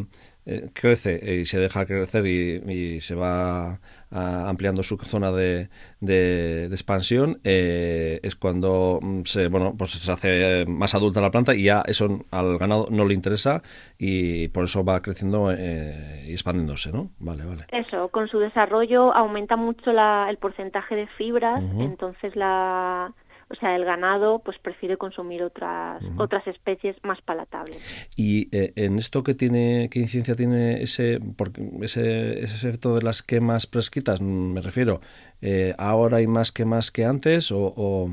[0.46, 3.80] eh, crece y se deja crecer y, se va
[4.12, 5.69] ampliando su zona de,
[6.00, 11.54] de, expansión, eh, es cuando mm, se, bueno, pues se hace más adulta la planta
[11.54, 13.62] y ya eso al ganado no le interesa
[13.98, 17.10] y por eso va creciendo eh, y expandiéndose, ¿no?
[17.19, 17.65] Vale, vale.
[17.72, 23.13] Eso, con su desarrollo aumenta mucho la, el porcentaje de fibras, entonces la
[23.52, 27.78] o sea, el ganado pues prefiere consumir otras otras especies más palatables.
[28.16, 33.02] Y eh, en esto que tiene qué incidencia tiene ese porque ese, ese efecto de
[33.02, 35.02] las quemas prescritas, mm, me refiero,
[35.42, 38.10] eh, ahora hay más quemas que antes o, o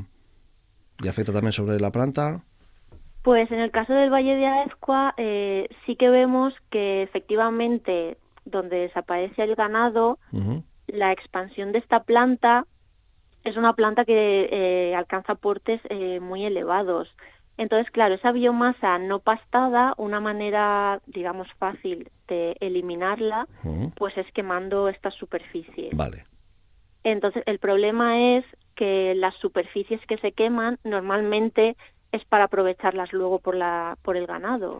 [1.03, 2.41] y afecta también sobre la planta.
[3.21, 8.77] Pues en el caso del Valle de Aezcua eh, sí que vemos que efectivamente donde
[8.77, 10.17] desaparece el ganado,
[10.87, 12.65] la expansión de esta planta
[13.47, 17.09] es una planta que eh, alcanza portes eh, muy elevados.
[17.57, 23.47] Entonces, claro, esa biomasa no pastada, una manera, digamos, fácil de eliminarla,
[23.95, 25.95] pues es quemando estas superficies.
[25.95, 26.25] Vale.
[27.03, 31.75] Entonces, el problema es que las superficies que se queman normalmente
[32.11, 34.79] es para aprovecharlas luego por la por el ganado.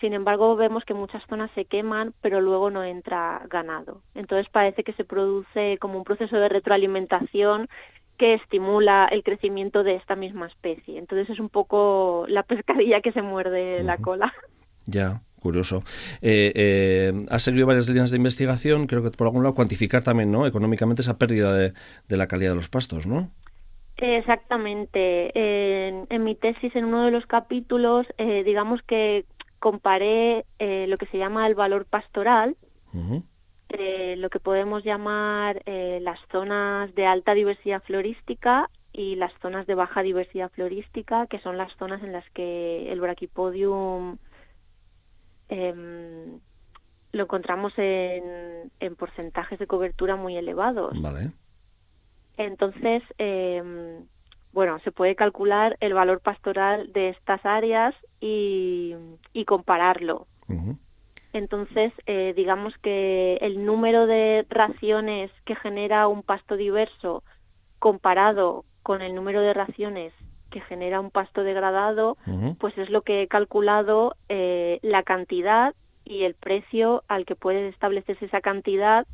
[0.00, 4.02] Sin embargo, vemos que muchas zonas se queman, pero luego no entra ganado.
[4.14, 7.68] Entonces parece que se produce como un proceso de retroalimentación
[8.18, 10.98] que estimula el crecimiento de esta misma especie.
[10.98, 14.32] Entonces es un poco la pescadilla que se muerde la cola.
[14.86, 15.84] Ya, curioso.
[16.20, 20.32] Eh, eh, has seguido varias líneas de investigación, creo que por algún lado cuantificar también,
[20.32, 20.46] ¿no?
[20.46, 21.72] Económicamente esa pérdida de,
[22.08, 23.30] la calidad de los pastos, ¿no?
[23.96, 25.30] Exactamente.
[25.36, 29.24] En, mi tesis, en uno de los capítulos, eh, digamos que
[29.60, 32.56] comparé eh, lo que se llama el valor pastoral,
[33.78, 39.66] eh, lo que podemos llamar eh, las zonas de alta diversidad florística y las zonas
[39.66, 44.18] de baja diversidad florística, que son las zonas en las que el Brachypodium
[45.48, 46.38] em,
[47.12, 51.00] lo encontramos en, en, porcentajes de cobertura muy elevados.
[51.00, 51.30] Vale.
[52.36, 54.06] Entonces, em,
[54.52, 58.94] bueno, se puede calcular el valor pastoral de estas áreas y,
[59.32, 60.26] y compararlo.
[61.32, 67.22] Entonces, eh, digamos que el número de raciones que genera un pasto diverso
[67.78, 70.12] comparado con el número de raciones
[70.50, 72.18] que genera un pasto degradado,
[72.58, 77.68] pues es lo que he calculado eh, la cantidad y el precio al que puede
[77.68, 79.06] establecerse esa cantidad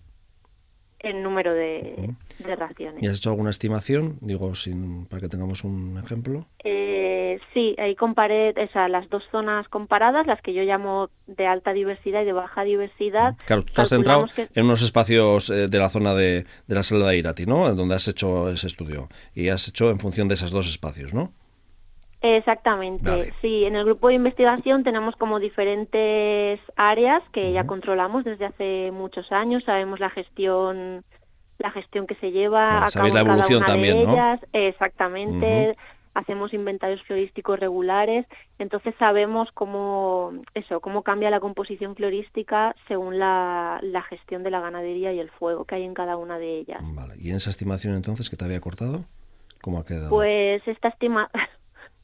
[1.00, 2.14] el número de,
[2.56, 3.02] raciones.
[3.02, 4.18] ¿Y has hecho alguna estimación?
[4.20, 6.46] Digo, sin, para que tengamos un ejemplo.
[6.64, 11.72] Eh, sí, ahí comparé o las dos zonas comparadas, las que yo llamo de alta
[11.72, 13.36] diversidad y de baja diversidad.
[13.46, 17.10] Claro, tú has centrado en unos espacios eh, de la zona de, de la selva
[17.10, 17.72] de Irati, ¿no?
[17.74, 19.08] Donde has hecho ese estudio.
[19.34, 21.32] Y has hecho en función de esos dos espacios, ¿no?
[22.20, 23.64] Exactamente, sí.
[23.64, 29.30] En el grupo de investigación tenemos como diferentes áreas que ya controlamos desde hace muchos
[29.30, 29.62] años.
[29.64, 31.04] Sabemos la gestión,
[31.58, 34.40] la gestión que se lleva a cabo la evolución cada una también, de ellas.
[34.52, 35.76] Exactamente.
[36.14, 38.26] Hacemos inventarios florísticos regulares,
[38.58, 44.58] entonces sabemos cómo eso, cómo cambia la composición florística según la, la gestión de la
[44.58, 46.80] ganadería y el fuego que hay en cada una de ellas.
[46.82, 47.14] Vale.
[47.20, 49.04] ¿Y en esa estimación entonces que te había cortado?
[49.60, 50.10] ¿Cómo ha quedado?
[50.10, 51.30] Pues esta estima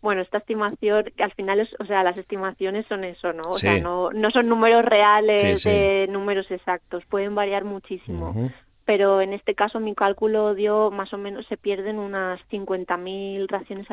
[0.04, 3.44] bueno, esta estimación, que al final, es, o sea, las estimaciones son eso, ¿no?
[3.48, 8.50] O sea, no, no son números reales de números exactos, pueden variar muchísimo.
[8.84, 13.86] Pero en este caso mi cálculo dio más o menos, se pierden unas 50.000 raciones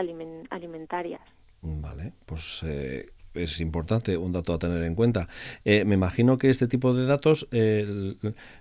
[0.50, 1.22] alimentarias.
[1.62, 5.28] Vale, pues eh, es importante, un dato a tener en cuenta.
[5.66, 7.48] Eh, me imagino que este tipo de datos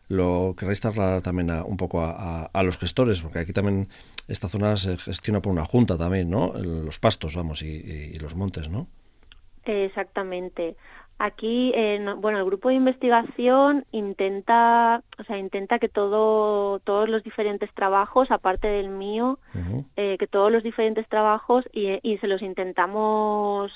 [0.09, 3.88] lo querréis trasladar también a, un poco a, los gestores, porque aquí también
[4.28, 6.52] esta zona se gestiona por una junta también, ¿no?
[6.54, 8.87] Los pastos, vamos, y, los montes, ¿no?
[9.64, 10.76] Exactamente.
[11.22, 17.22] Aquí, eh, bueno, el grupo de investigación intenta, o sea, intenta que todo, todos los
[17.22, 19.38] diferentes trabajos, aparte del mío,
[19.96, 23.70] eh, que todos los diferentes trabajos y, se los intentamos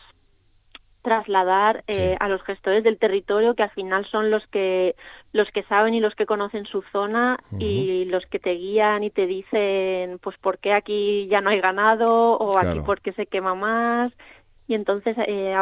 [1.04, 4.96] trasladar eh, a los gestores del territorio que al final son los que
[5.32, 9.10] los que saben y los que conocen su zona y los que te guían y
[9.10, 13.26] te dicen pues por qué aquí ya no hay ganado o aquí por qué se
[13.26, 14.12] quema más
[14.66, 15.54] y entonces eh,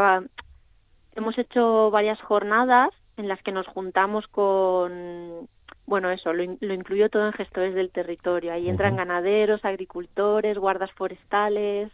[1.17, 5.49] hemos hecho varias jornadas en las que nos juntamos con,
[5.87, 8.53] bueno, eso, lo, incluyo todo en gestores del territorio.
[8.53, 11.91] Ahí entran ganaderos, agricultores, guardas forestales.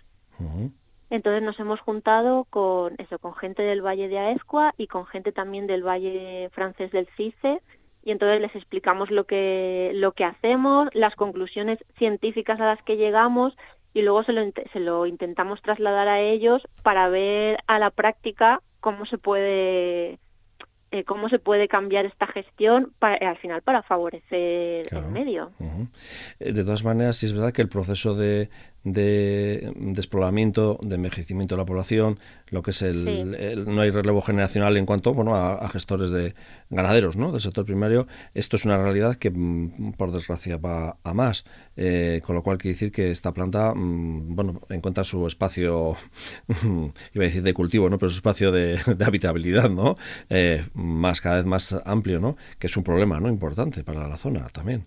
[1.10, 5.32] Entonces nos hemos juntado con eso, con gente del Valle de Aezcua y con gente
[5.32, 7.60] también del Valle francés del Cice
[8.04, 12.96] y entonces les explicamos lo que lo que hacemos, las conclusiones científicas a las que
[12.96, 13.56] llegamos
[13.92, 14.42] y luego se lo,
[14.72, 20.18] se lo intentamos trasladar a ellos para ver a la práctica cómo se puede
[20.90, 25.52] eh, cómo se puede cambiar esta gestión para, al final para favorecer el medio.
[26.40, 28.48] Eh, de todas maneras, sí es verdad que el proceso de,
[28.84, 32.18] de despoblamiento, de envejecimiento de la población,
[32.50, 36.34] lo que es el, no hay relevo generacional en cuanto bueno a, gestores de
[36.70, 37.30] ganaderos ¿no?
[37.32, 41.44] del sector primario esto es una realidad que mm, por desgracia va a más.
[41.76, 45.94] Eh, con lo cual quiere decir que esta planta mm, bueno encuentra su espacio
[47.14, 49.96] iba a decir de cultivo no pero su espacio de, habitabilidad no
[50.28, 54.16] eh, más cada vez más amplio no que es un problema no importante para la
[54.16, 54.86] zona también.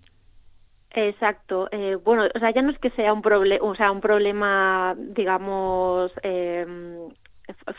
[0.93, 1.69] Exacto.
[1.71, 4.95] Eh, bueno, o sea, ya no es que sea un problema, o sea, un problema,
[4.97, 6.65] digamos, eh,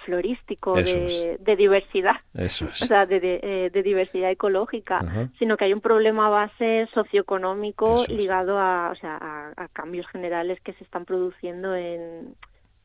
[0.05, 5.01] florístico de, diversidad, Eso o sea, de, de, eh, diversidad ecológica,
[5.38, 9.18] sino que hay un problema base socioeconómico ligado a, o sea,
[9.57, 12.35] a, cambios generales que se están produciendo en,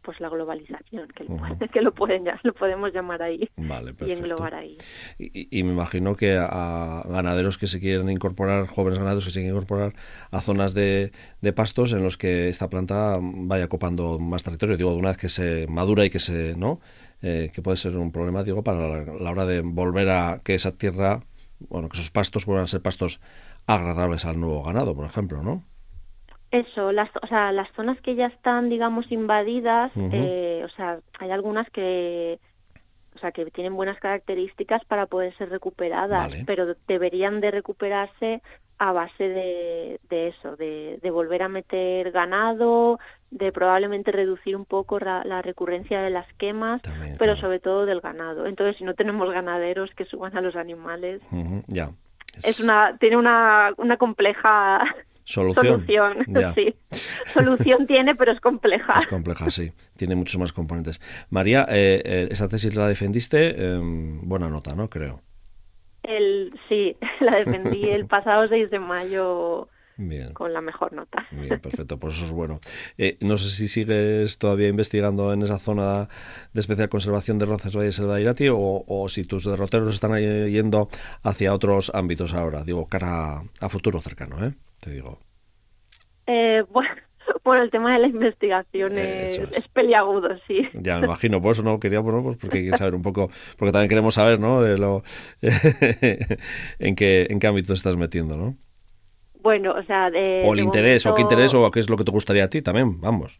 [0.07, 1.25] pues la globalización, que,
[1.73, 4.77] que lo, pueden, lo podemos llamar ahí y englobar ahí.
[5.19, 9.57] Y, me imagino que a ganaderos que se quieren incorporar, jóvenes ganaderos que se quieren
[9.57, 9.95] incorporar
[10.31, 14.91] a zonas de, de pastos en los que esta planta vaya copando más territorio, digo,
[14.91, 16.79] de una vez que se madura y que se, ¿no?
[17.21, 20.71] Eh, que puede ser un problema, digo, para la, hora de volver a que esa
[20.77, 21.21] tierra,
[21.67, 23.19] bueno, que esos pastos vuelvan a ser pastos
[23.65, 25.65] agradables al nuevo ganado, por ejemplo, ¿no?
[26.51, 31.31] Eso, las, o sea, las zonas que ya están, digamos, invadidas, eh, o sea, hay
[31.31, 32.39] algunas que,
[33.15, 38.41] o sea, que tienen buenas características para poder ser recuperadas, pero deberían de recuperarse
[38.79, 42.99] a base de, de eso, de, de, volver a meter ganado,
[43.31, 46.81] de probablemente reducir un poco la, recurrencia de las quemas,
[47.17, 48.45] pero sobre todo del ganado.
[48.45, 51.21] Entonces, si no tenemos ganaderos que suban a los animales,
[51.67, 51.89] ya.
[52.43, 54.83] Es una, tiene una, una compleja
[55.27, 55.85] Solución.
[55.85, 56.73] Solución, sí.
[57.33, 58.99] Solución tiene, pero es compleja.
[58.99, 59.73] Es compleja, sí.
[59.97, 61.01] Tiene muchos más componentes.
[61.29, 64.89] María, eh, eh, esa tesis la defendiste, em, buena nota, ¿no?
[64.89, 65.21] Creo.
[66.03, 69.67] El, sí, la defendí el pasado 6 de mayo
[70.31, 71.27] con la mejor nota.
[71.31, 72.61] Bien, perfecto, pues eso es bueno.
[72.97, 76.07] Eh, no sé si sigues todavía investigando en esa zona
[76.53, 80.87] de especial conservación de Roncesvalles Selva de Irati o, o si tus derroteros están yendo
[81.21, 84.53] hacia otros ámbitos ahora, digo, cara a futuro cercano, ¿eh?
[84.79, 85.19] Te digo.
[86.25, 86.63] Eh,
[87.43, 89.39] bueno, el tema de la investigación es,
[89.73, 90.67] peliagudo, sí.
[90.73, 93.29] Ya me imagino, por eso no quería, bueno, pues porque hay que saber un poco,
[93.57, 94.61] porque también queremos saber, ¿no?
[94.61, 95.03] De lo,
[95.41, 98.55] en qué en qué ámbito estás metiendo, ¿no?
[99.41, 102.03] Bueno, o sea, de, o el interés, o qué interés, o qué es lo que
[102.03, 103.39] te gustaría a ti también, vamos,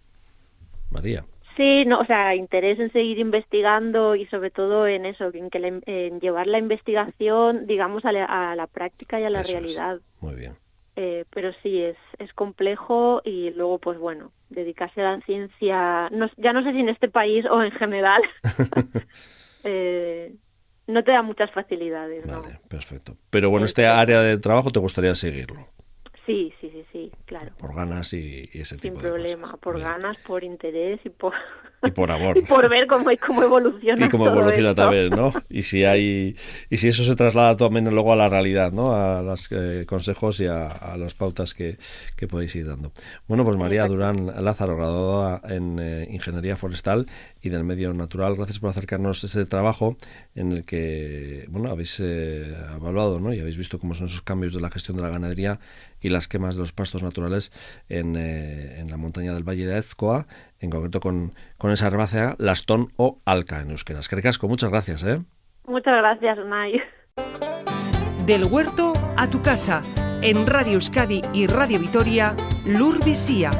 [0.89, 1.25] María.
[1.57, 5.81] Sí, no, o sea, interés en seguir investigando y sobre todo en eso, en, que
[5.87, 9.99] en llevar la investigación, digamos, a la, práctica y a la realidad.
[10.21, 10.53] Muy bien.
[10.99, 16.27] Eh, pero sí, es, es complejo y luego, pues bueno, dedicarse a la ciencia, no,
[16.37, 18.23] ya no sé si en este país o en general,
[19.63, 20.33] eh,
[20.87, 22.25] no te da muchas facilidades.
[22.25, 23.15] Vale, perfecto.
[23.29, 25.67] Pero bueno, este área de trabajo te gustaría seguirlo.
[26.25, 27.51] Sí, sí, sí, sí, claro.
[27.59, 31.33] Por ganas y, ese tipo Sin problema, por ganas, por interés y por...
[31.83, 32.37] Y por amor.
[32.37, 35.31] y por ver cómo, cómo evoluciona Y cómo evoluciona también, ¿no?
[35.49, 36.35] Y si hay...
[36.69, 38.93] Y si eso se traslada también luego a la realidad, ¿no?
[38.93, 41.77] A los eh, consejos y a, las pautas que,
[42.15, 42.91] que, podéis ir dando.
[43.27, 47.07] Bueno, pues María Durán Lázaro, graduada en eh, Ingeniería Forestal
[47.41, 49.97] y del Medio Natural, gracias por acercarnos a este trabajo
[50.35, 53.33] en el que, bueno, habéis eh, evaluado, ¿no?
[53.33, 55.59] Y habéis visto cómo son esos cambios de la gestión de la ganadería
[56.01, 57.51] y las quemas de los pastos naturales
[57.89, 60.27] en, eh, en la montaña del Valle de Ezcoa,
[60.59, 64.01] en concreto con, con esa herbácea Lastón o Alca en euskera.
[64.21, 65.03] Casco, muchas gracias.
[65.03, 65.21] ¿eh?
[65.65, 66.81] Muchas gracias, Nay.
[68.25, 69.83] Del huerto a tu casa,
[70.21, 72.35] en Radio Euskadi y Radio Vitoria,
[72.65, 73.51] Lur Visía.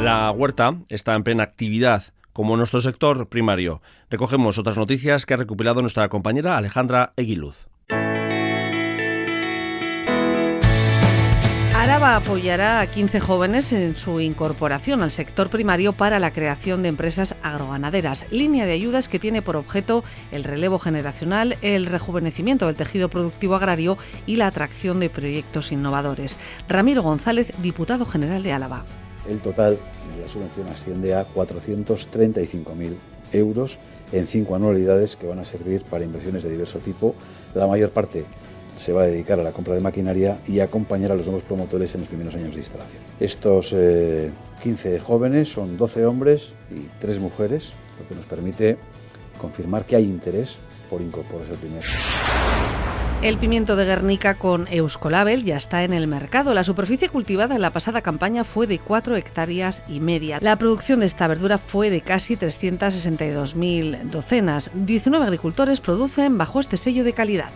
[0.00, 3.80] La huerta está en plena actividad como nuestro sector primario.
[4.10, 7.68] Recogemos otras noticias que ha recopilado nuestra compañera Alejandra Eguiluz.
[11.84, 16.88] Araba apoyará a 15 jóvenes en su incorporación al sector primario para la creación de
[16.88, 22.76] empresas agroganaderas, línea de ayudas que tiene por objeto el relevo generacional, el rejuvenecimiento del
[22.76, 26.38] tejido productivo agrario y la atracción de proyectos innovadores.
[26.70, 28.86] Ramiro González, diputado general de Álava.
[29.28, 29.78] El total
[30.16, 32.96] de la subvención asciende a 435.000
[33.32, 33.78] euros
[34.10, 37.14] en cinco anualidades que van a servir para inversiones de diverso tipo,
[37.54, 38.24] la mayor parte
[38.76, 41.44] se va a dedicar a la compra de maquinaria y a acompañar a los nuevos
[41.44, 43.02] promotores en los primeros años de instalación.
[43.20, 43.74] Estos
[44.62, 48.76] 15 eh, jóvenes son 12 hombres y 3 mujeres, lo que nos permite
[49.38, 50.58] confirmar que hay interés
[50.88, 51.84] por incorporarse al primer.
[53.22, 56.52] El pimiento de Guernica con Euskolabel ya está en el mercado.
[56.52, 60.40] La superficie cultivada en la pasada campaña fue de 4 hectáreas y media.
[60.42, 64.70] La producción de esta verdura fue de casi 362.000 docenas.
[64.74, 67.50] 19 agricultores producen bajo este sello de calidad.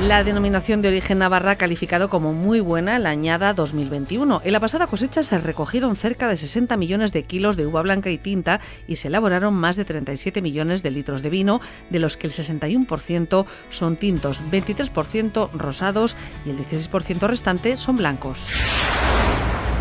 [0.00, 4.42] La denominación de origen navarra ha calificado como muy buena la añada 2021.
[4.44, 8.08] En la pasada cosecha se recogieron cerca de 60 millones de kilos de uva blanca
[8.08, 12.16] y tinta y se elaboraron más de 37 millones de litros de vino, de los
[12.16, 18.50] que el 61% son tintos, 23% rosados y el 16% restante son blancos.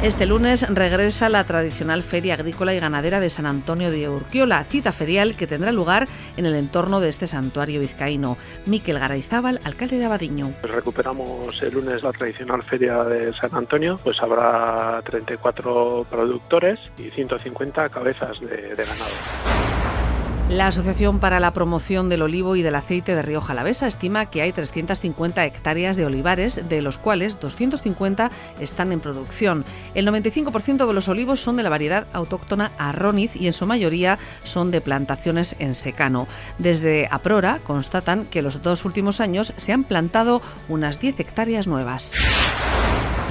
[0.03, 4.91] Este lunes regresa la tradicional Feria Agrícola y Ganadera de San Antonio de Urquiola, cita
[4.91, 8.37] ferial que tendrá lugar en el entorno de este santuario vizcaíno.
[8.67, 10.53] Miquel Garayzábal, alcalde de Abadiño.
[10.61, 17.09] Pues recuperamos el lunes la tradicional Feria de San Antonio, pues habrá 34 productores y
[17.09, 20.06] 150 cabezas de, de ganado.
[20.49, 24.41] La Asociación para la Promoción del Olivo y del Aceite de Río Jalavesa estima que
[24.41, 28.31] hay 350 hectáreas de olivares, de los cuales 250
[28.61, 29.65] están en producción.
[29.93, 34.19] El 95% de los olivos son de la variedad autóctona Arroniz y en su mayoría
[34.43, 36.29] son de plantaciones en secano.
[36.59, 42.13] Desde Aprora constatan que los dos últimos años se han plantado unas 10 hectáreas nuevas.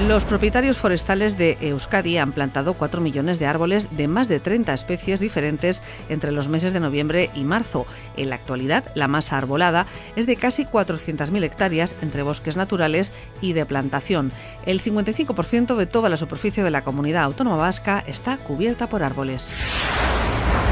[0.04, 4.74] Los propietarios forestales de Euskadi han plantado 4 millones de árboles de más de 30
[4.74, 7.86] especies diferentes entre los meses de noviembre y marzo.
[8.14, 13.54] En la actualidad, la masa arbolada es de casi 400.000 hectáreas entre bosques naturales y
[13.54, 14.32] de plantación.
[14.66, 19.54] El 55% de toda la superficie de la comunidad autónoma vasca está cubierta por árboles.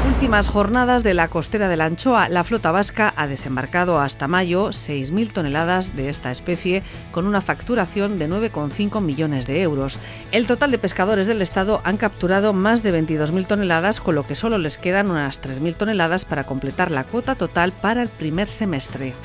[0.07, 2.29] Últimas jornadas de la costera de la anchoa.
[2.29, 8.19] La flota vasca ha desembarcado hasta mayo 6.000 toneladas de esta especie con una facturación
[8.19, 9.99] de 9,5 millones de euros.
[10.31, 14.35] El total de pescadores del Estado han capturado más de 22.000 toneladas, con lo que
[14.35, 19.15] solo les quedan unas 3.000 toneladas para completar la cuota total para el primer semestre.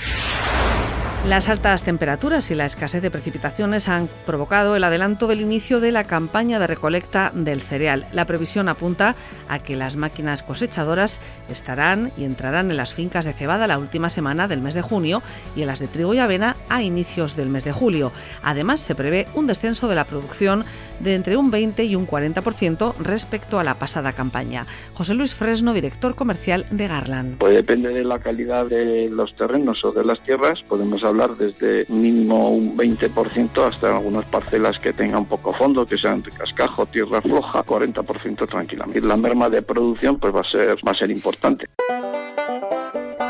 [1.27, 5.93] Las altas temperaturas y la escasez de precipitaciones han provocado el adelanto del inicio de
[5.93, 8.07] la campaña de recolecta del cereal.
[8.11, 9.15] La previsión apunta
[9.47, 14.09] a que las máquinas cosechadoras estarán y entrarán en las fincas de cebada la última
[14.09, 15.23] semana del mes de junio
[15.55, 18.13] y en las de trigo y avena a inicios del mes de julio.
[18.43, 20.65] Además, se prevé un descenso de la producción
[21.01, 24.67] de entre un 20 y un 40% respecto a la pasada campaña.
[24.95, 27.37] José Luis Fresno, director comercial de Garland.
[27.39, 31.87] Pues depende de la calidad de los terrenos o de las tierras, podemos hablar desde
[31.89, 37.21] mínimo un 20% hasta algunas parcelas que tengan poco fondo, que sean de cascajo, tierra
[37.21, 39.01] floja, 40% tranquilamente.
[39.01, 41.67] La merma de producción pues va a ser, va a ser importante.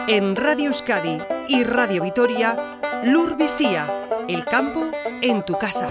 [0.09, 1.19] En Radio Euskadi
[1.49, 3.87] y Radio Vitoria, Lur Visía,
[4.29, 5.89] el campo en tu casa.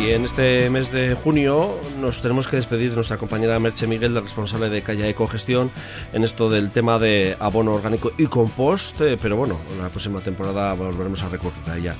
[0.00, 4.12] Y en este mes de junio nos tenemos que despedir de nuestra compañera Merche Miguel,
[4.12, 5.70] la responsable de Calla Ecogestión,
[6.12, 10.20] en esto del tema de abono orgánico y compost, eh, pero bueno, en la próxima
[10.20, 11.94] temporada volveremos a recurrir a ella.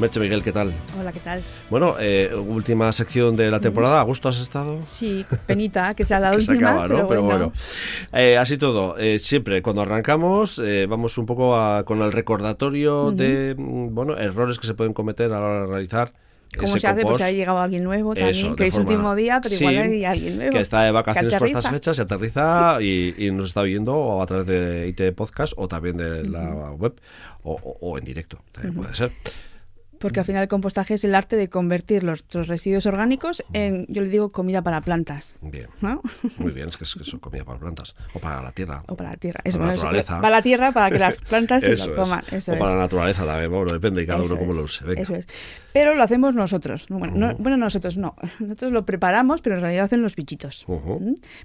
[0.00, 0.72] Merche Miguel, ¿qué tal?
[0.98, 1.42] Hola, ¿qué tal?
[1.68, 4.80] Bueno, eh, última sección de la temporada, ¿a gusto has estado?
[4.86, 7.06] Sí, penita, que sea la última, se acaba, ¿no?
[7.06, 7.52] pero, bueno.
[8.12, 14.16] Eh, así todo, siempre cuando arrancamos vamos un poco con el recordatorio de mm, bueno
[14.16, 16.23] errores que se pueden cometer a la hora de realizar
[16.58, 17.02] ¿Cómo se hace?
[17.02, 20.52] Pues ha llegado alguien nuevo también, que es último día, pero igual hay alguien nuevo.
[20.52, 24.46] Que está de vacaciones por estas fechas, se aterriza y, nos está viendo a través
[24.46, 26.94] de IT Podcast o también de la web
[27.42, 29.12] o, en directo, también puede ser.
[29.98, 34.02] Porque al final el compostaje es el arte de convertir los, residuos orgánicos en, yo
[34.02, 35.36] le digo, comida para plantas.
[35.40, 35.68] Bien.
[36.38, 37.94] Muy bien, es que es, comida para plantas.
[38.14, 38.82] O para la tierra.
[38.88, 39.40] O para la tierra.
[39.44, 40.20] Eso, para, la naturaleza.
[40.20, 42.22] para la tierra, para que las plantas se lo coman.
[42.30, 44.84] Eso o para la naturaleza también, bueno, depende de cada uno cómo lo use.
[44.96, 45.26] Eso es.
[45.72, 46.86] Pero lo hacemos nosotros.
[46.88, 48.14] Bueno, bueno, nosotros no.
[48.38, 50.66] Nosotros lo preparamos, pero en realidad hacen los bichitos.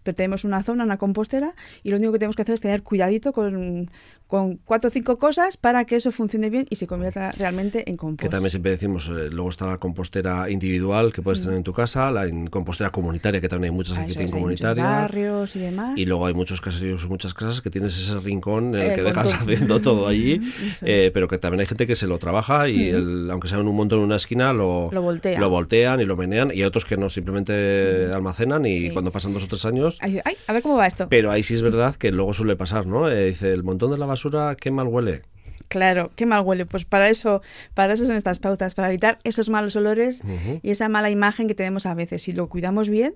[0.03, 2.83] Pero tenemos una zona, una compostera, y lo único que tenemos que hacer es tener
[2.83, 3.89] cuidadito con,
[4.29, 7.97] con cuatro o cinco cosas para que eso funcione bien y se convierta realmente en
[7.97, 8.21] compost.
[8.21, 11.73] Que también siempre decimos, eh, luego está la compostera individual que puedes tener en tu
[11.73, 14.83] casa, la compostera comunitaria, que también hay muchas aquí que tienen comunitaria.
[14.83, 15.97] barrios y demás.
[15.97, 19.33] Y luego hay muchos caseríos muchas casas que tienes ese rincón en el, que dejas
[19.41, 20.39] haciendo todo allí,
[20.83, 22.91] eh, pero que también hay gente que se lo trabaja y
[23.31, 26.59] aunque sea en un montón en una esquina, lo, lo, voltean y lo menean, y
[26.59, 29.97] hay otros que no, simplemente almacenan y cuando pasan dos o tres años...
[30.01, 31.07] Ay, a ver cómo va esto.
[31.09, 33.09] Pero ahí sí es verdad que luego suele pasar, ¿no?
[33.09, 34.18] Eh, dice, el montón de la basura,
[34.59, 35.23] qué mal huele.
[35.69, 36.65] Claro, qué mal huele.
[36.65, 37.41] Pues para eso,
[37.73, 40.23] para eso son estas pautas, para evitar esos malos olores
[40.61, 42.23] y esa mala imagen que tenemos a veces.
[42.23, 43.15] Si lo cuidamos bien,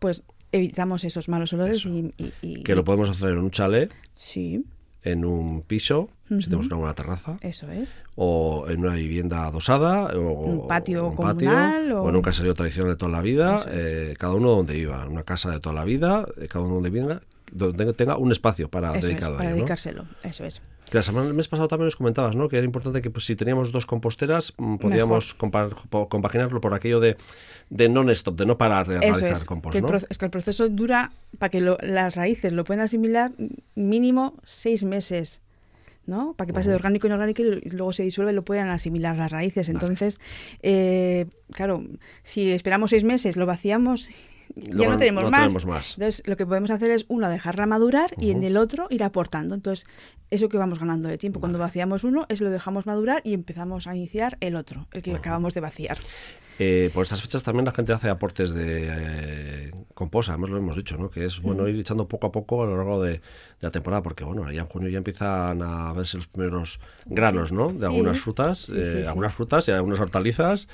[0.00, 1.86] pues evitamos esos malos olores
[2.42, 3.92] y, Que lo podemos hacer en un chalet.
[4.14, 4.64] Sí.
[5.02, 7.36] En un piso, si tenemos una buena terraza.
[7.42, 8.02] Eso es.
[8.16, 10.06] O en una vivienda adosada.
[10.16, 11.92] O, un patio un comunal.
[11.92, 12.08] o...
[12.08, 13.64] en un caserío tradicional de toda la vida.
[13.70, 15.06] Eh, cada uno donde viva.
[15.06, 16.26] Una casa de toda la vida.
[16.38, 17.20] Eh, cada uno donde venga
[17.54, 19.38] donde tenga un espacio para dedicarlo.
[19.38, 20.60] para dedicárselo, eso es.
[20.90, 22.48] Que la semana, el mes pasado también nos comentabas, ¿no?
[22.48, 27.16] Que era importante que pues, si teníamos dos composteras, mm, podíamos compaginarlo por aquello de,
[27.70, 29.96] de non-stop, de no parar de realizar es, compost, ¿no?
[29.96, 33.32] es que el proceso dura, para que las raíces lo puedan asimilar,
[33.74, 35.40] mínimo seis meses.
[36.06, 36.34] ¿no?
[36.34, 39.16] Para que pase de orgánico en orgánico y luego se disuelve y lo puedan asimilar
[39.16, 39.70] las raíces.
[39.70, 40.20] Entonces,
[40.62, 41.82] eh, claro,
[42.22, 44.10] si esperamos seis meses, lo vaciamos
[44.56, 45.30] ya no, tenemos,
[45.66, 45.94] más.
[45.94, 49.54] Entonces, lo que podemos hacer es, uno, dejarla madurar y en el otro ir aportando.
[49.54, 49.86] Entonces,
[50.30, 51.40] eso que vamos ganando de tiempo.
[51.40, 55.12] Cuando vaciamos uno, es lo dejamos madurar y empezamos a iniciar el otro, el que
[55.12, 55.98] acabamos de vaciar.
[56.58, 60.76] Eh, por estas fechas también la gente hace aportes de eh, compost, además lo hemos
[60.76, 61.10] dicho, ¿no?
[61.10, 63.20] que es bueno ir echando poco a poco a lo largo de,
[63.60, 67.72] la temporada, porque bueno, ya en junio ya empiezan a verse los primeros granos ¿no?
[67.72, 70.68] de algunas frutas, eh, algunas frutas y algunas hortalizas,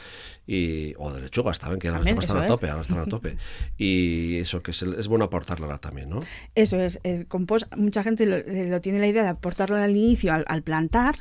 [0.47, 3.37] y, o de lechugas también, que ahora están a tope, ahora están a tope.
[3.79, 6.19] Y eso que es, bueno aportarla también, ¿no?
[6.55, 10.63] Eso es, el compost, mucha gente lo, tiene la idea de aportarlo al inicio, al
[10.63, 11.17] plantar,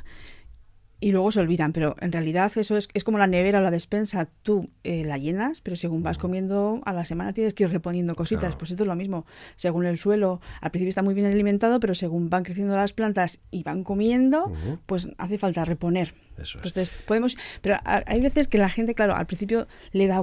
[1.00, 3.70] y luego se olvidan, pero en realidad eso es, es como la nevera o la
[3.70, 7.70] despensa, tú eh, la llenas, pero según vas comiendo a la semana tienes que ir
[7.70, 9.24] reponiendo cositas, pues esto es lo mismo,
[9.56, 13.40] según el suelo, al principio está muy bien alimentado, pero según van creciendo las plantas
[13.50, 14.52] y van comiendo,
[14.86, 16.14] pues hace falta reponer.
[16.38, 20.22] Eso Entonces podemos, pero hay veces que la gente, claro, al principio le da,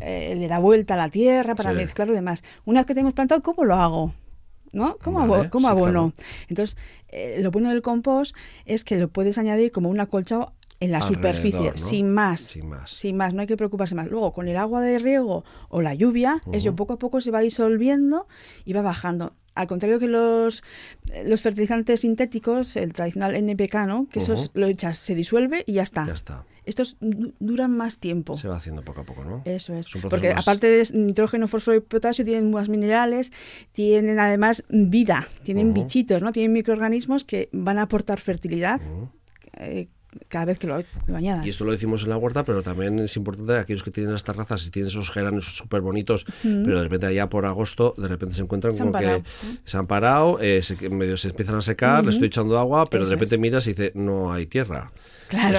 [0.00, 2.44] eh, le da vuelta a la tierra para mezclarlo y demás.
[2.64, 4.14] Una vez que tenemos plantado, ¿cómo lo hago?
[4.76, 4.96] ¿No?
[5.02, 5.20] ¿Cómo,
[5.68, 6.12] abono?
[6.48, 6.76] Entonces,
[7.08, 11.00] eh, lo bueno del compost es que lo puedes añadir como un acolchado en la
[11.00, 12.90] superficie, sin, más, sin más.
[12.90, 14.08] Sin más, no hay que preocuparse más.
[14.08, 17.40] Luego, con el agua de riego o la lluvia, eso poco a poco se va
[17.40, 18.28] disolviendo
[18.66, 19.32] y va bajando.
[19.56, 20.62] Al contrario que los,
[21.24, 24.06] los fertilizantes sintéticos, el tradicional NPK, ¿no?
[24.08, 26.06] Que eso lo echas, se disuelve y ya está.
[26.06, 26.44] Ya está.
[26.64, 28.36] Estos duran más tiempo.
[28.36, 29.42] Se va haciendo poco a poco, ¿no?
[29.44, 29.88] Eso es.
[30.10, 33.32] Porque aparte de nitrógeno, fósforo y potasio, tienen más minerales,
[33.72, 36.32] tienen además vida, tienen bichitos, ¿no?
[36.32, 38.80] Tienen microorganismos que van a aportar fertilidad
[40.28, 40.82] cada vez que lo,
[41.14, 41.46] añadas.
[41.46, 44.24] Y esto lo decimos en la huerta, pero también es importante aquellos que tienen las
[44.24, 48.34] terrazas y tienen esos geranos súper bonitos, pero de repente allá por agosto, de repente
[48.34, 49.22] se encuentran se como que
[49.64, 53.04] se han parado, eh, se, medio se empiezan a secar, le estoy echando agua, pero
[53.04, 54.90] de repente miras y dice, no hay tierra.
[55.28, 55.58] Claro,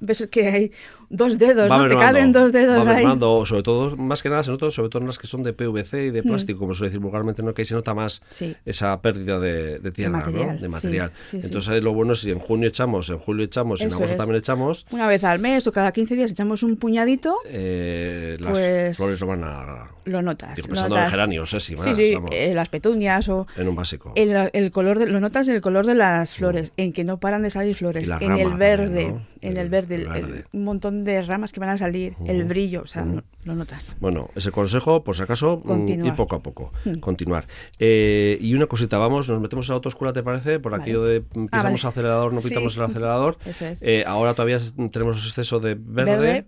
[0.00, 0.72] ves que hay
[1.10, 1.88] dos dedos, ¿no?
[1.88, 3.04] Te caben dos dedos va ahí.
[3.44, 6.06] sobre todo, más que nada, se nota, sobre todo en las que son de PVC
[6.06, 6.26] y de mm.
[6.26, 7.52] plástico, como suele decir vulgarmente, ¿no?
[7.52, 8.22] que ahí se nota más
[8.64, 10.54] esa pérdida de, tierra, de material.
[10.54, 10.60] ¿no?
[10.60, 11.10] De material.
[11.32, 14.86] Entonces, lo bueno es si en junio echamos, en julio echamos, en agosto también echamos.
[14.90, 17.36] Una vez al mes o cada 15 días echamos un puñadito.
[17.46, 19.90] Eh, las pues flores lo van a.
[20.04, 20.56] Lo notas.
[20.56, 21.60] Digo, pensando en geranios, ¿eh?
[21.60, 23.46] sí, sí, eh, las petunias o.
[23.56, 24.12] En un básico.
[24.14, 27.18] El, el color de, lo notas en el color de las flores, en que no
[27.18, 31.60] paran de salir flores, en el verde en el, verde, un montón de ramas que
[31.60, 33.06] van a salir, el brillo, o sea,
[33.44, 33.96] lo notas.
[34.00, 36.98] Bueno, ese consejo, por si acaso, mm, y poco a poco, mm.
[36.98, 37.46] continuar.
[37.78, 40.60] Eh, y una cosita, vamos, nos metemos a la autoescuela, ¿te parece?
[40.60, 43.38] Por aquello de mm, ah, pisamos acelerador, no pitamos el acelerador.
[43.44, 43.82] Eso es.
[43.82, 44.58] Eh, ahora todavía
[44.90, 46.46] tenemos exceso de verde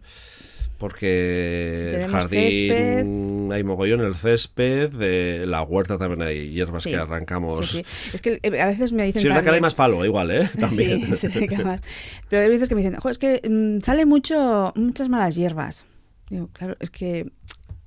[0.82, 7.80] porque el jardín hay mogollón, el césped, de la huerta también hay hierbas que arrancamos.
[8.12, 9.22] es que eh, a veces me dicen...
[9.22, 10.50] Sí, es verdad que hay más palo, igual, ¿eh?
[10.58, 11.14] También.
[12.28, 15.86] Pero hay veces que me dicen, es que mm, sale mucho, muchas malas hierbas.
[16.28, 17.30] Digo, claro, es que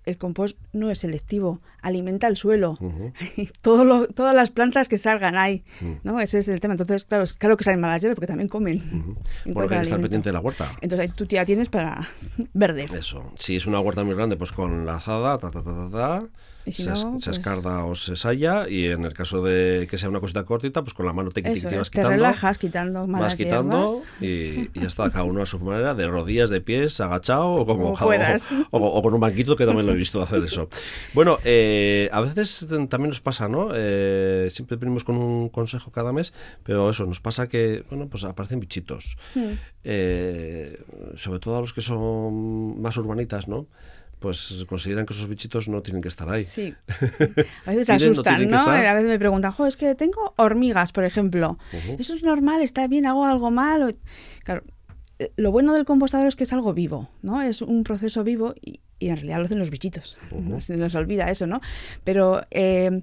[0.05, 2.77] el compost no es selectivo, alimenta el suelo,
[3.61, 5.63] Todo lo, todas las plantas que salgan ahí,
[6.03, 6.19] ¿no?
[6.19, 6.73] Ese es el tema.
[6.73, 9.15] Entonces, claro, es claro que salen malas hierbas porque también comen.
[9.45, 10.71] Bueno, que estar pendiente de la huerta.
[10.81, 12.07] Entonces ahí tú ya tienes para
[12.53, 12.87] verde.
[12.93, 13.31] Eso.
[13.37, 16.23] Si es una huerta muy grande, pues con la azada, ta, ta, ta, ta, ta
[16.71, 20.43] se, pues escarda o se saya y en el caso de que sea una cosita
[20.43, 22.09] cortita, pues con la mano te, te, vas quitando.
[22.09, 23.85] Te relajas quitando malas Vas quitando
[24.19, 27.93] y, ya está, cada uno a su manera, de rodillas, de pies, agachado o como,
[27.93, 30.69] o, con un banquito que también lo he visto hacer eso.
[31.13, 31.74] Bueno, eh,
[32.11, 33.69] a veces también nos pasa, ¿no?
[33.73, 38.23] Eh, siempre venimos con un consejo cada mes, pero eso, nos pasa que, bueno, pues
[38.23, 39.17] aparecen bichitos.
[39.33, 39.53] Hmm.
[39.83, 40.83] Eh,
[41.15, 43.67] sobre todo a los que son más urbanitas, ¿no?
[44.19, 46.43] pues consideran que esos bichitos no tienen que estar ahí.
[46.43, 46.73] Sí.
[47.65, 48.57] A veces se asustan, ¿no?
[48.57, 51.59] A veces me preguntan, jo, es que tengo hormigas, por ejemplo.
[51.99, 52.61] ¿Eso es normal?
[52.61, 53.05] ¿Está bien?
[53.05, 53.97] ¿Hago algo mal?
[54.43, 54.63] Claro,
[55.19, 57.41] eh, lo bueno del compostador es que es algo vivo, ¿no?
[57.41, 60.17] Es un proceso vivo y, en realidad lo hacen los bichitos.
[60.59, 61.61] Se nos olvida eso, ¿no?
[62.03, 62.41] Pero...
[62.51, 63.01] Eh,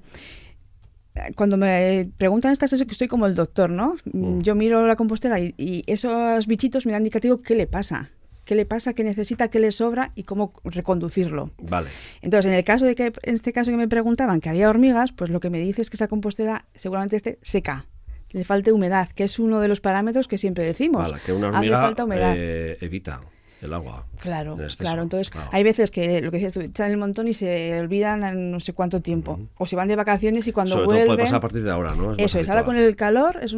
[1.37, 3.97] cuando me preguntan estas es que estoy como el doctor, ¿no?
[4.05, 8.11] Yo miro la compostera y, y, esos bichitos me dan indicativo qué le pasa,
[8.45, 11.51] qué le pasa, qué necesita, qué le sobra y cómo reconducirlo.
[11.59, 11.91] Vale.
[12.23, 15.13] Entonces, en el caso de que, en este caso que me preguntaban que había hormigas,
[15.13, 17.87] pues lo que me dice es que esa compostera seguramente esté seca.
[18.31, 21.11] Le falte humedad, que es uno de los parámetros que siempre decimos.
[21.11, 22.35] Vale, que una hormiga falta humedad.
[22.37, 23.21] Eh, evita
[23.63, 24.07] el agua.
[24.21, 25.03] Claro, claro.
[25.03, 28.51] Entonces, hay veces que lo que dices tú, echan el montón y se olvidan en
[28.51, 29.39] no sé cuánto tiempo.
[29.57, 31.07] O se van de vacaciones y cuando vuelven.
[31.07, 32.15] puede pasar a partir de ahora, ¿no?
[32.17, 32.49] eso es.
[32.49, 33.57] Ahora con el calor es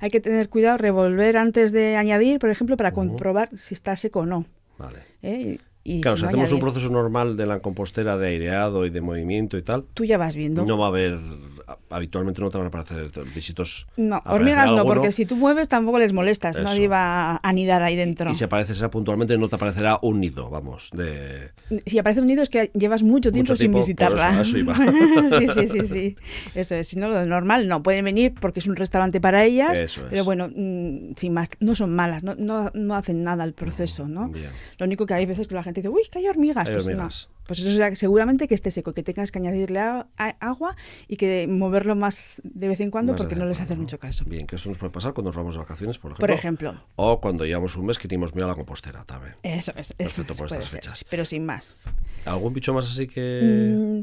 [0.00, 4.20] hay que tener cuidado, revolver antes de añadir, por ejemplo, para comprobar si está seco
[4.20, 4.44] o no.
[4.78, 5.00] Vale.
[5.22, 5.58] ¿Eh?
[6.02, 9.62] claro, si, hacemos un proceso normal de la compostera de aireado y de movimiento y
[9.62, 10.64] tal, tú ya vas viendo.
[10.64, 11.18] No va a haber,
[11.90, 13.86] habitualmente no te van a aparecer visitos.
[13.96, 17.96] No, hormigas no, porque si tú mueves tampoco les molestas, nadie va a anidar ahí
[17.96, 18.30] dentro.
[18.30, 20.90] Y si aparece esa puntualmente no te aparecerá un nido, vamos.
[20.92, 21.50] De...
[21.86, 24.40] Si aparece un nido es que llevas mucho tiempo sin visitarla.
[24.40, 24.74] Eso, iba.
[25.38, 26.16] sí, sí, sí, sí.
[26.54, 26.88] Eso es.
[26.88, 27.82] Si no, lo normal no.
[27.82, 31.94] Pueden venir porque es un restaurante para ellas, pero bueno, mm, sin más, no son
[31.94, 34.32] malas, no, no, no hacen nada al proceso, ¿no?
[34.78, 36.68] Lo único que hay veces que la gente dice, uy, que hay hormigas.
[36.70, 36.86] pues
[37.48, 39.80] Pues eso será seguramente que esté seco, que tengas que añadirle
[40.38, 40.76] agua
[41.08, 44.24] y que moverlo más de vez en cuando porque no les hace mucho caso.
[44.26, 46.26] Bien, que eso nos puede pasar cuando nos vamos de vacaciones, por ejemplo.
[46.26, 46.82] Por ejemplo.
[46.96, 49.32] O cuando llevamos un mes que tenemos miedo a la compostera también.
[49.42, 49.94] Eso es.
[49.94, 51.06] Perfecto por estas fechas.
[51.08, 51.86] pero sin más.
[52.26, 53.74] ¿Algún bicho más así que...?
[53.74, 54.00] Mm,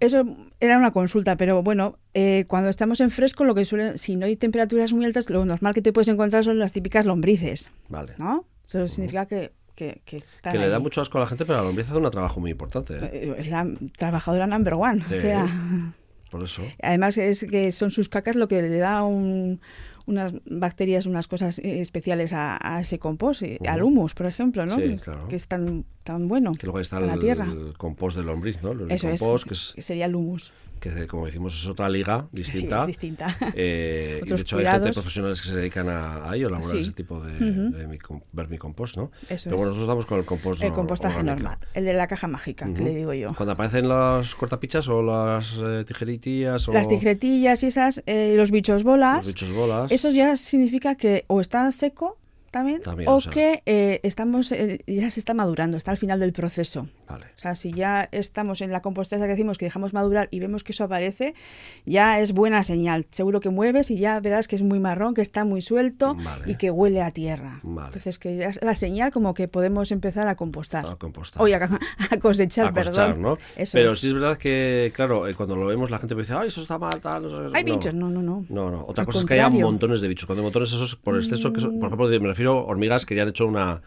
[0.00, 0.24] eso
[0.58, 4.26] era una consulta, pero bueno, eh, cuando estamos en fresco, lo que suele, si no
[4.26, 7.70] hay temperaturas muy altas, lo normal que te puedes encontrar son las típicas lombrices.
[7.88, 8.14] Vale.
[8.18, 8.44] ¿No?
[8.66, 10.22] Eso significa que que, que,
[10.58, 12.94] le da mucho asco a la gente, pero la lombriz hace un trabajo muy importante.
[12.94, 13.10] ¿eh?
[13.12, 15.04] Eh, es la trabajadora number one.
[15.08, 15.46] o sea,
[16.30, 16.62] por eso.
[16.82, 19.60] Además es que son sus cacas lo que le da un,
[20.06, 24.76] unas bacterias, unas cosas eh, especiales a, ese compost, al humus, por ejemplo, ¿no?
[24.76, 25.28] Sí, claro.
[25.28, 26.54] Que es tan, tan bueno.
[26.54, 27.44] Que luego está la tierra.
[27.44, 28.72] el compost de lombriz, ¿no?
[28.72, 32.82] El Eso compost, es, que sería el humus que como decimos es otra liga distinta.
[32.82, 33.36] Sí, distinta.
[33.54, 36.92] Eh, y de hecho hay gente profesionales que se dedican a, ello, a elaborar ese
[36.92, 37.98] tipo de,
[38.32, 39.10] vermicompost, ¿no?
[39.28, 42.72] Pero bueno, nosotros estamos con el compost El compostaje normal, el de la caja mágica,
[42.72, 43.34] que le digo yo.
[43.34, 46.72] Cuando aparecen las cortapichas o las eh, tijeritillas o...
[46.72, 49.18] Las tijeretillas y esas, eh, los bichos bolas.
[49.18, 49.90] Los bichos bolas.
[49.90, 52.18] Eso ya significa que o está seco
[52.56, 56.88] también, o, que eh, estamos eh, ya se está madurando, está al final del proceso.
[57.08, 60.64] O sea, si ya estamos en la compostera que decimos que dejamos madurar y vemos
[60.64, 61.34] que eso aparece,
[61.84, 63.06] ya es buena señal.
[63.10, 66.56] Seguro que mueves y ya verás que es muy marrón, que está muy suelto y
[66.56, 67.60] que huele a tierra.
[67.64, 70.86] Entonces, que ya es la señal como que podemos empezar a compostar.
[70.86, 71.42] A compostar.
[71.42, 71.68] Oye, a,
[72.20, 73.22] cosechar, perdón.
[73.22, 73.38] ¿no?
[73.72, 76.48] Pero sí es verdad que, claro, eh, cuando lo vemos la gente me dice, ay,
[76.48, 77.26] eso está mal, tal.
[77.54, 78.44] Hay bichos, no, no, no.
[78.48, 78.84] No, no.
[78.86, 80.26] Otra cosa es que haya montones de bichos.
[80.26, 83.22] Cuando hay montones esos por exceso, que por ejemplo, me refiero a hormigas que ya
[83.22, 83.82] han hecho una...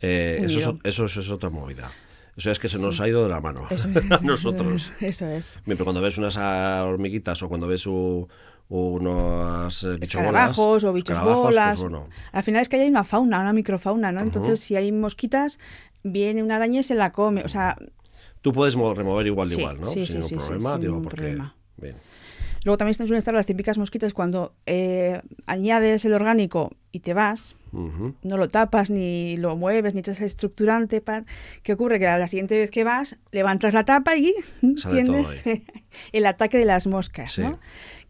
[0.00, 1.90] Eh, eso, eso, es otra movida.
[2.36, 4.92] Eso es que se nos ha ido de la mano a nosotros.
[5.00, 5.60] Eso es.
[5.64, 11.80] Pero cuando ves unas hormiguitas o cuando ves unos eh, bichos o bichos bolas.
[11.80, 12.02] Pues
[12.32, 14.20] Al final es que hay una fauna, una microfauna, ¿no?
[14.20, 15.58] Entonces, si hay mosquitas,
[16.02, 17.42] viene una araña y se la come.
[17.44, 17.76] O sea.
[18.42, 19.86] Tú puedes remover igual de igual, ¿no?
[19.86, 21.16] Sí, sin sí, problema, digo, porque...
[21.16, 21.54] problema.
[21.76, 21.96] Bien.
[22.64, 27.56] Luego también suelen estar las típicas mosquitas cuando eh, añades el orgánico y te vas,
[27.72, 31.02] no lo tapas, ni lo mueves, ni echas estructurante.
[31.62, 31.98] ¿Qué ocurre?
[31.98, 34.34] Que a la siguiente vez que vas, levantas la tapa y
[34.88, 35.44] tienes
[36.12, 37.58] el ataque de las moscas, ¿no?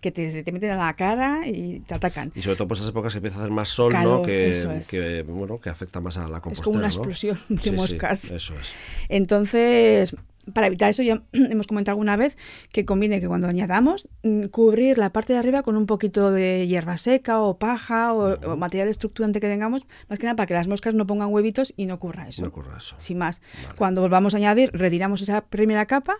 [0.04, 2.30] Que te, te meten a la cara y te atacan.
[2.34, 4.26] Y sobre todo por esas épocas que empieza a hacer más sol, Calor, ¿no?
[4.26, 4.86] Que, eso es.
[4.86, 6.92] que, bueno, que afecta más a la compostera, Es como una ¿no?
[6.92, 8.30] explosión de Sí, sí, moscas.
[8.30, 8.74] eso es.
[9.08, 10.14] Entonces,
[10.52, 12.36] para evitar eso, ya hemos comentado alguna vez
[12.70, 16.66] que conviene que cuando añadamos, mm, cubrir la parte de arriba con un poquito de
[16.66, 20.52] hierba seca o paja o, o material estructurante que tengamos, más que nada para que
[20.52, 22.42] las moscas no pongan huevitos y no ocurra eso.
[22.42, 22.94] No ocurra eso.
[22.98, 23.40] Sin más.
[23.76, 26.16] Cuando volvamos a añadir, retiramos esa primera capa,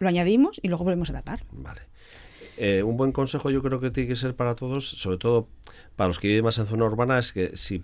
[0.00, 1.44] lo añadimos y luego volvemos a tapar.
[1.52, 1.82] Vale.
[2.56, 5.48] Eh, un buen consejo yo creo que tiene que ser para todos, sobre todo
[5.96, 7.82] para los que viven más en zona urbana, es que si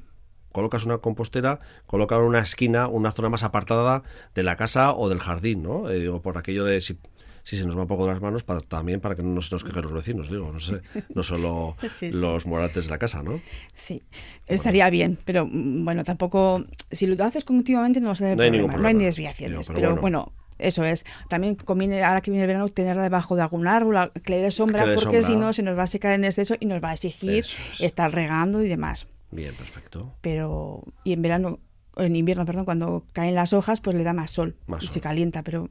[0.53, 4.03] colocas una compostera, coloca en una esquina, una zona más apartada
[4.35, 5.89] de la casa o del jardín, ¿no?
[5.91, 6.99] Eh, digo, por aquello de si,
[7.45, 9.55] si se nos va un poco de las manos, para, también para que no se
[9.55, 10.81] nos quejen los vecinos, digo, no sé,
[11.14, 12.11] no solo Sí, sí.
[12.12, 13.41] los morantes de la casa, ¿no?
[13.75, 14.03] Sí,
[14.47, 18.43] estaría bien, pero mm, bueno, tampoco, si lo haces continuamente no vas a tener No
[18.43, 19.07] hay ningún problema, no hay ni problema.
[19.07, 20.01] desviaciones, Digo, pero, pero bueno.
[20.01, 20.33] bueno.
[20.62, 21.04] Eso es.
[21.28, 24.50] También conviene, ahora que viene el verano, tenerla debajo de algún árbol, que le dé
[24.50, 26.90] sombra, le porque si no se nos va a secar en exceso y nos va
[26.90, 27.80] a exigir es.
[27.80, 29.06] estar regando y demás.
[29.30, 30.12] Bien, perfecto.
[30.20, 31.58] Pero, y en verano,
[31.94, 34.86] o en invierno, perdón, cuando caen las hojas, pues le da más sol Más y
[34.86, 34.94] sol.
[34.94, 35.68] se calienta, pero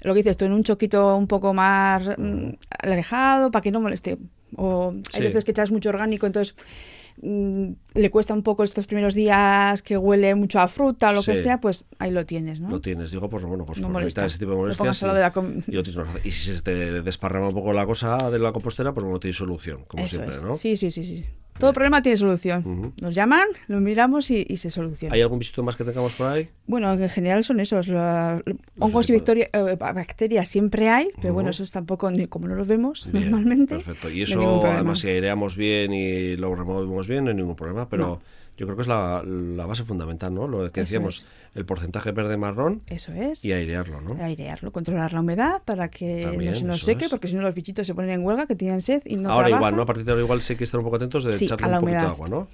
[0.00, 2.50] lo que dices tú, en un choquito un poco más mm,
[2.82, 4.18] alejado para que no moleste.
[4.56, 5.22] O hay Sí.
[5.22, 6.54] veces que echas mucho orgánico, entonces
[7.22, 11.22] mm, le cuesta un poco estos primeros días que huele mucho a fruta o lo
[11.22, 12.70] que sea, pues ahí lo tienes, ¿no?
[12.70, 15.02] Lo tienes, digo, pues bueno, pues No por evitar ese tipo de molestias.
[15.02, 15.64] y- de la y.
[16.24, 19.36] Y si se te desparrama un poco la cosa de la compostera, pues bueno, tienes
[19.36, 20.42] solución, como Eso siempre, es.
[20.42, 20.56] ¿no?
[20.56, 21.26] Sí, sí, sí, sí.
[21.58, 22.92] Todo problema tiene solución.
[23.00, 25.14] Nos llaman, lo miramos y, y se soluciona.
[25.14, 26.48] ¿Hay algún bichito más que tengamos por ahí?
[26.66, 27.88] Bueno, en general son esos.
[27.88, 28.42] la-
[28.78, 31.54] hongos y victoria- eh, bacterias siempre hay, pero bueno, Ujú.
[31.62, 33.74] esos tampoco, ni- como no los vemos Bien, normalmente.
[33.76, 34.10] Perfecto.
[34.10, 37.88] Y eso, además, si aireamos bien y lo removemos bien, no hay ningún problema.
[37.88, 38.20] Pero
[38.56, 40.46] yo creo que es la, la base fundamental, ¿no?
[40.46, 43.44] Lo que decíamos, el porcentaje verde-marrón Eso es.
[43.44, 44.22] y airearlo, ¿no?
[44.22, 47.10] Airearlo, controlar la humedad para que También, no se nos seque, es.
[47.10, 49.48] porque si no los bichitos se ponen en huelga, que tienen sed y no ahora
[49.48, 49.58] trabajan.
[49.60, 49.82] igual, ¿no?
[49.82, 51.66] A partir de ahora igual sí hay que estar un poco atentos de Sí, echarle
[51.66, 52.48] un poquito de agua, ¿no?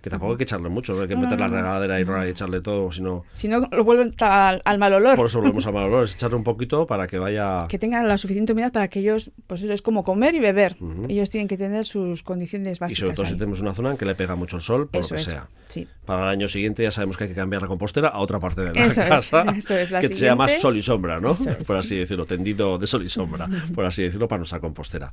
[0.00, 2.60] Que tampoco hay que echarle mucho, no hay que meter la regadera y, y echarle
[2.60, 3.24] todo, sino...
[3.32, 5.16] Si no, lo vuelven al, al mal olor.
[5.16, 7.66] Por eso volvemos al mal olor, es echarle un poquito para que vaya...
[7.68, 10.76] Que tengan la suficiente humedad para que ellos, pues eso es como comer y beber.
[11.08, 13.00] Ellos tienen que tener sus condiciones Y básicas.
[13.00, 15.14] sobre todo si tenemos una zona en que le pega mucho el sol, por Eso
[15.14, 15.48] lo que es, sea.
[15.66, 15.88] sí.
[16.04, 18.62] Para el año siguiente ya sabemos que hay que cambiar la compostera a otra parte
[18.62, 21.32] de la Eso es, casa, eso es, la que sea más sol y sombra, ¿no?
[21.32, 21.88] Eso por sí.
[21.88, 25.12] así decirlo, tendido de sol y sombra, por así decirlo, para nuestra compostera.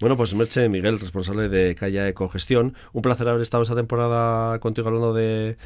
[0.00, 4.17] Bueno, pues Merche Miguel, responsable de Calla Ecogestión, un placer haber estado esta temporada
[4.60, 5.56] contigo hablando de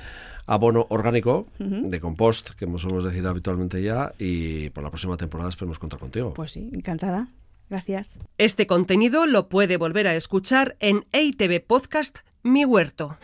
[0.46, 5.78] abono orgánico, de compost, que solemos decir habitualmente ya, y por la próxima temporada esperemos
[5.78, 6.34] contar contigo.
[6.34, 7.28] Pues sí, encantada.
[7.70, 8.18] Gracias.
[8.36, 13.16] Este contenido lo puede volver a escuchar en EITV Podcast Mi Huerto.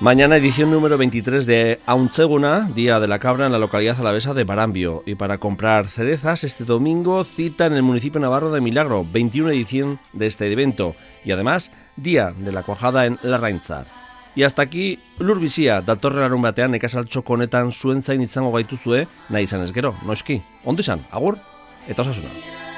[0.00, 4.44] Mañana edición número 23 de Auntzeguna, Día de la Cabra en la localidad alavesa de
[4.44, 5.02] Barambio.
[5.04, 9.98] Y para comprar cerezas, este domingo cita en el municipio navarro de Milagro, 21 edición
[10.14, 10.96] de este evento.
[11.22, 13.88] Y además, Día de la Cuajada en Larraintzar.
[14.34, 19.60] Y hasta aquí, lurbizia, datorren larun batean nekasaltxo honetan zuen zain izango gaituzue, nahi izan
[19.60, 20.40] ez gero, noski.
[20.64, 21.36] Ondo izan, agur,
[21.88, 22.69] eta osasuna.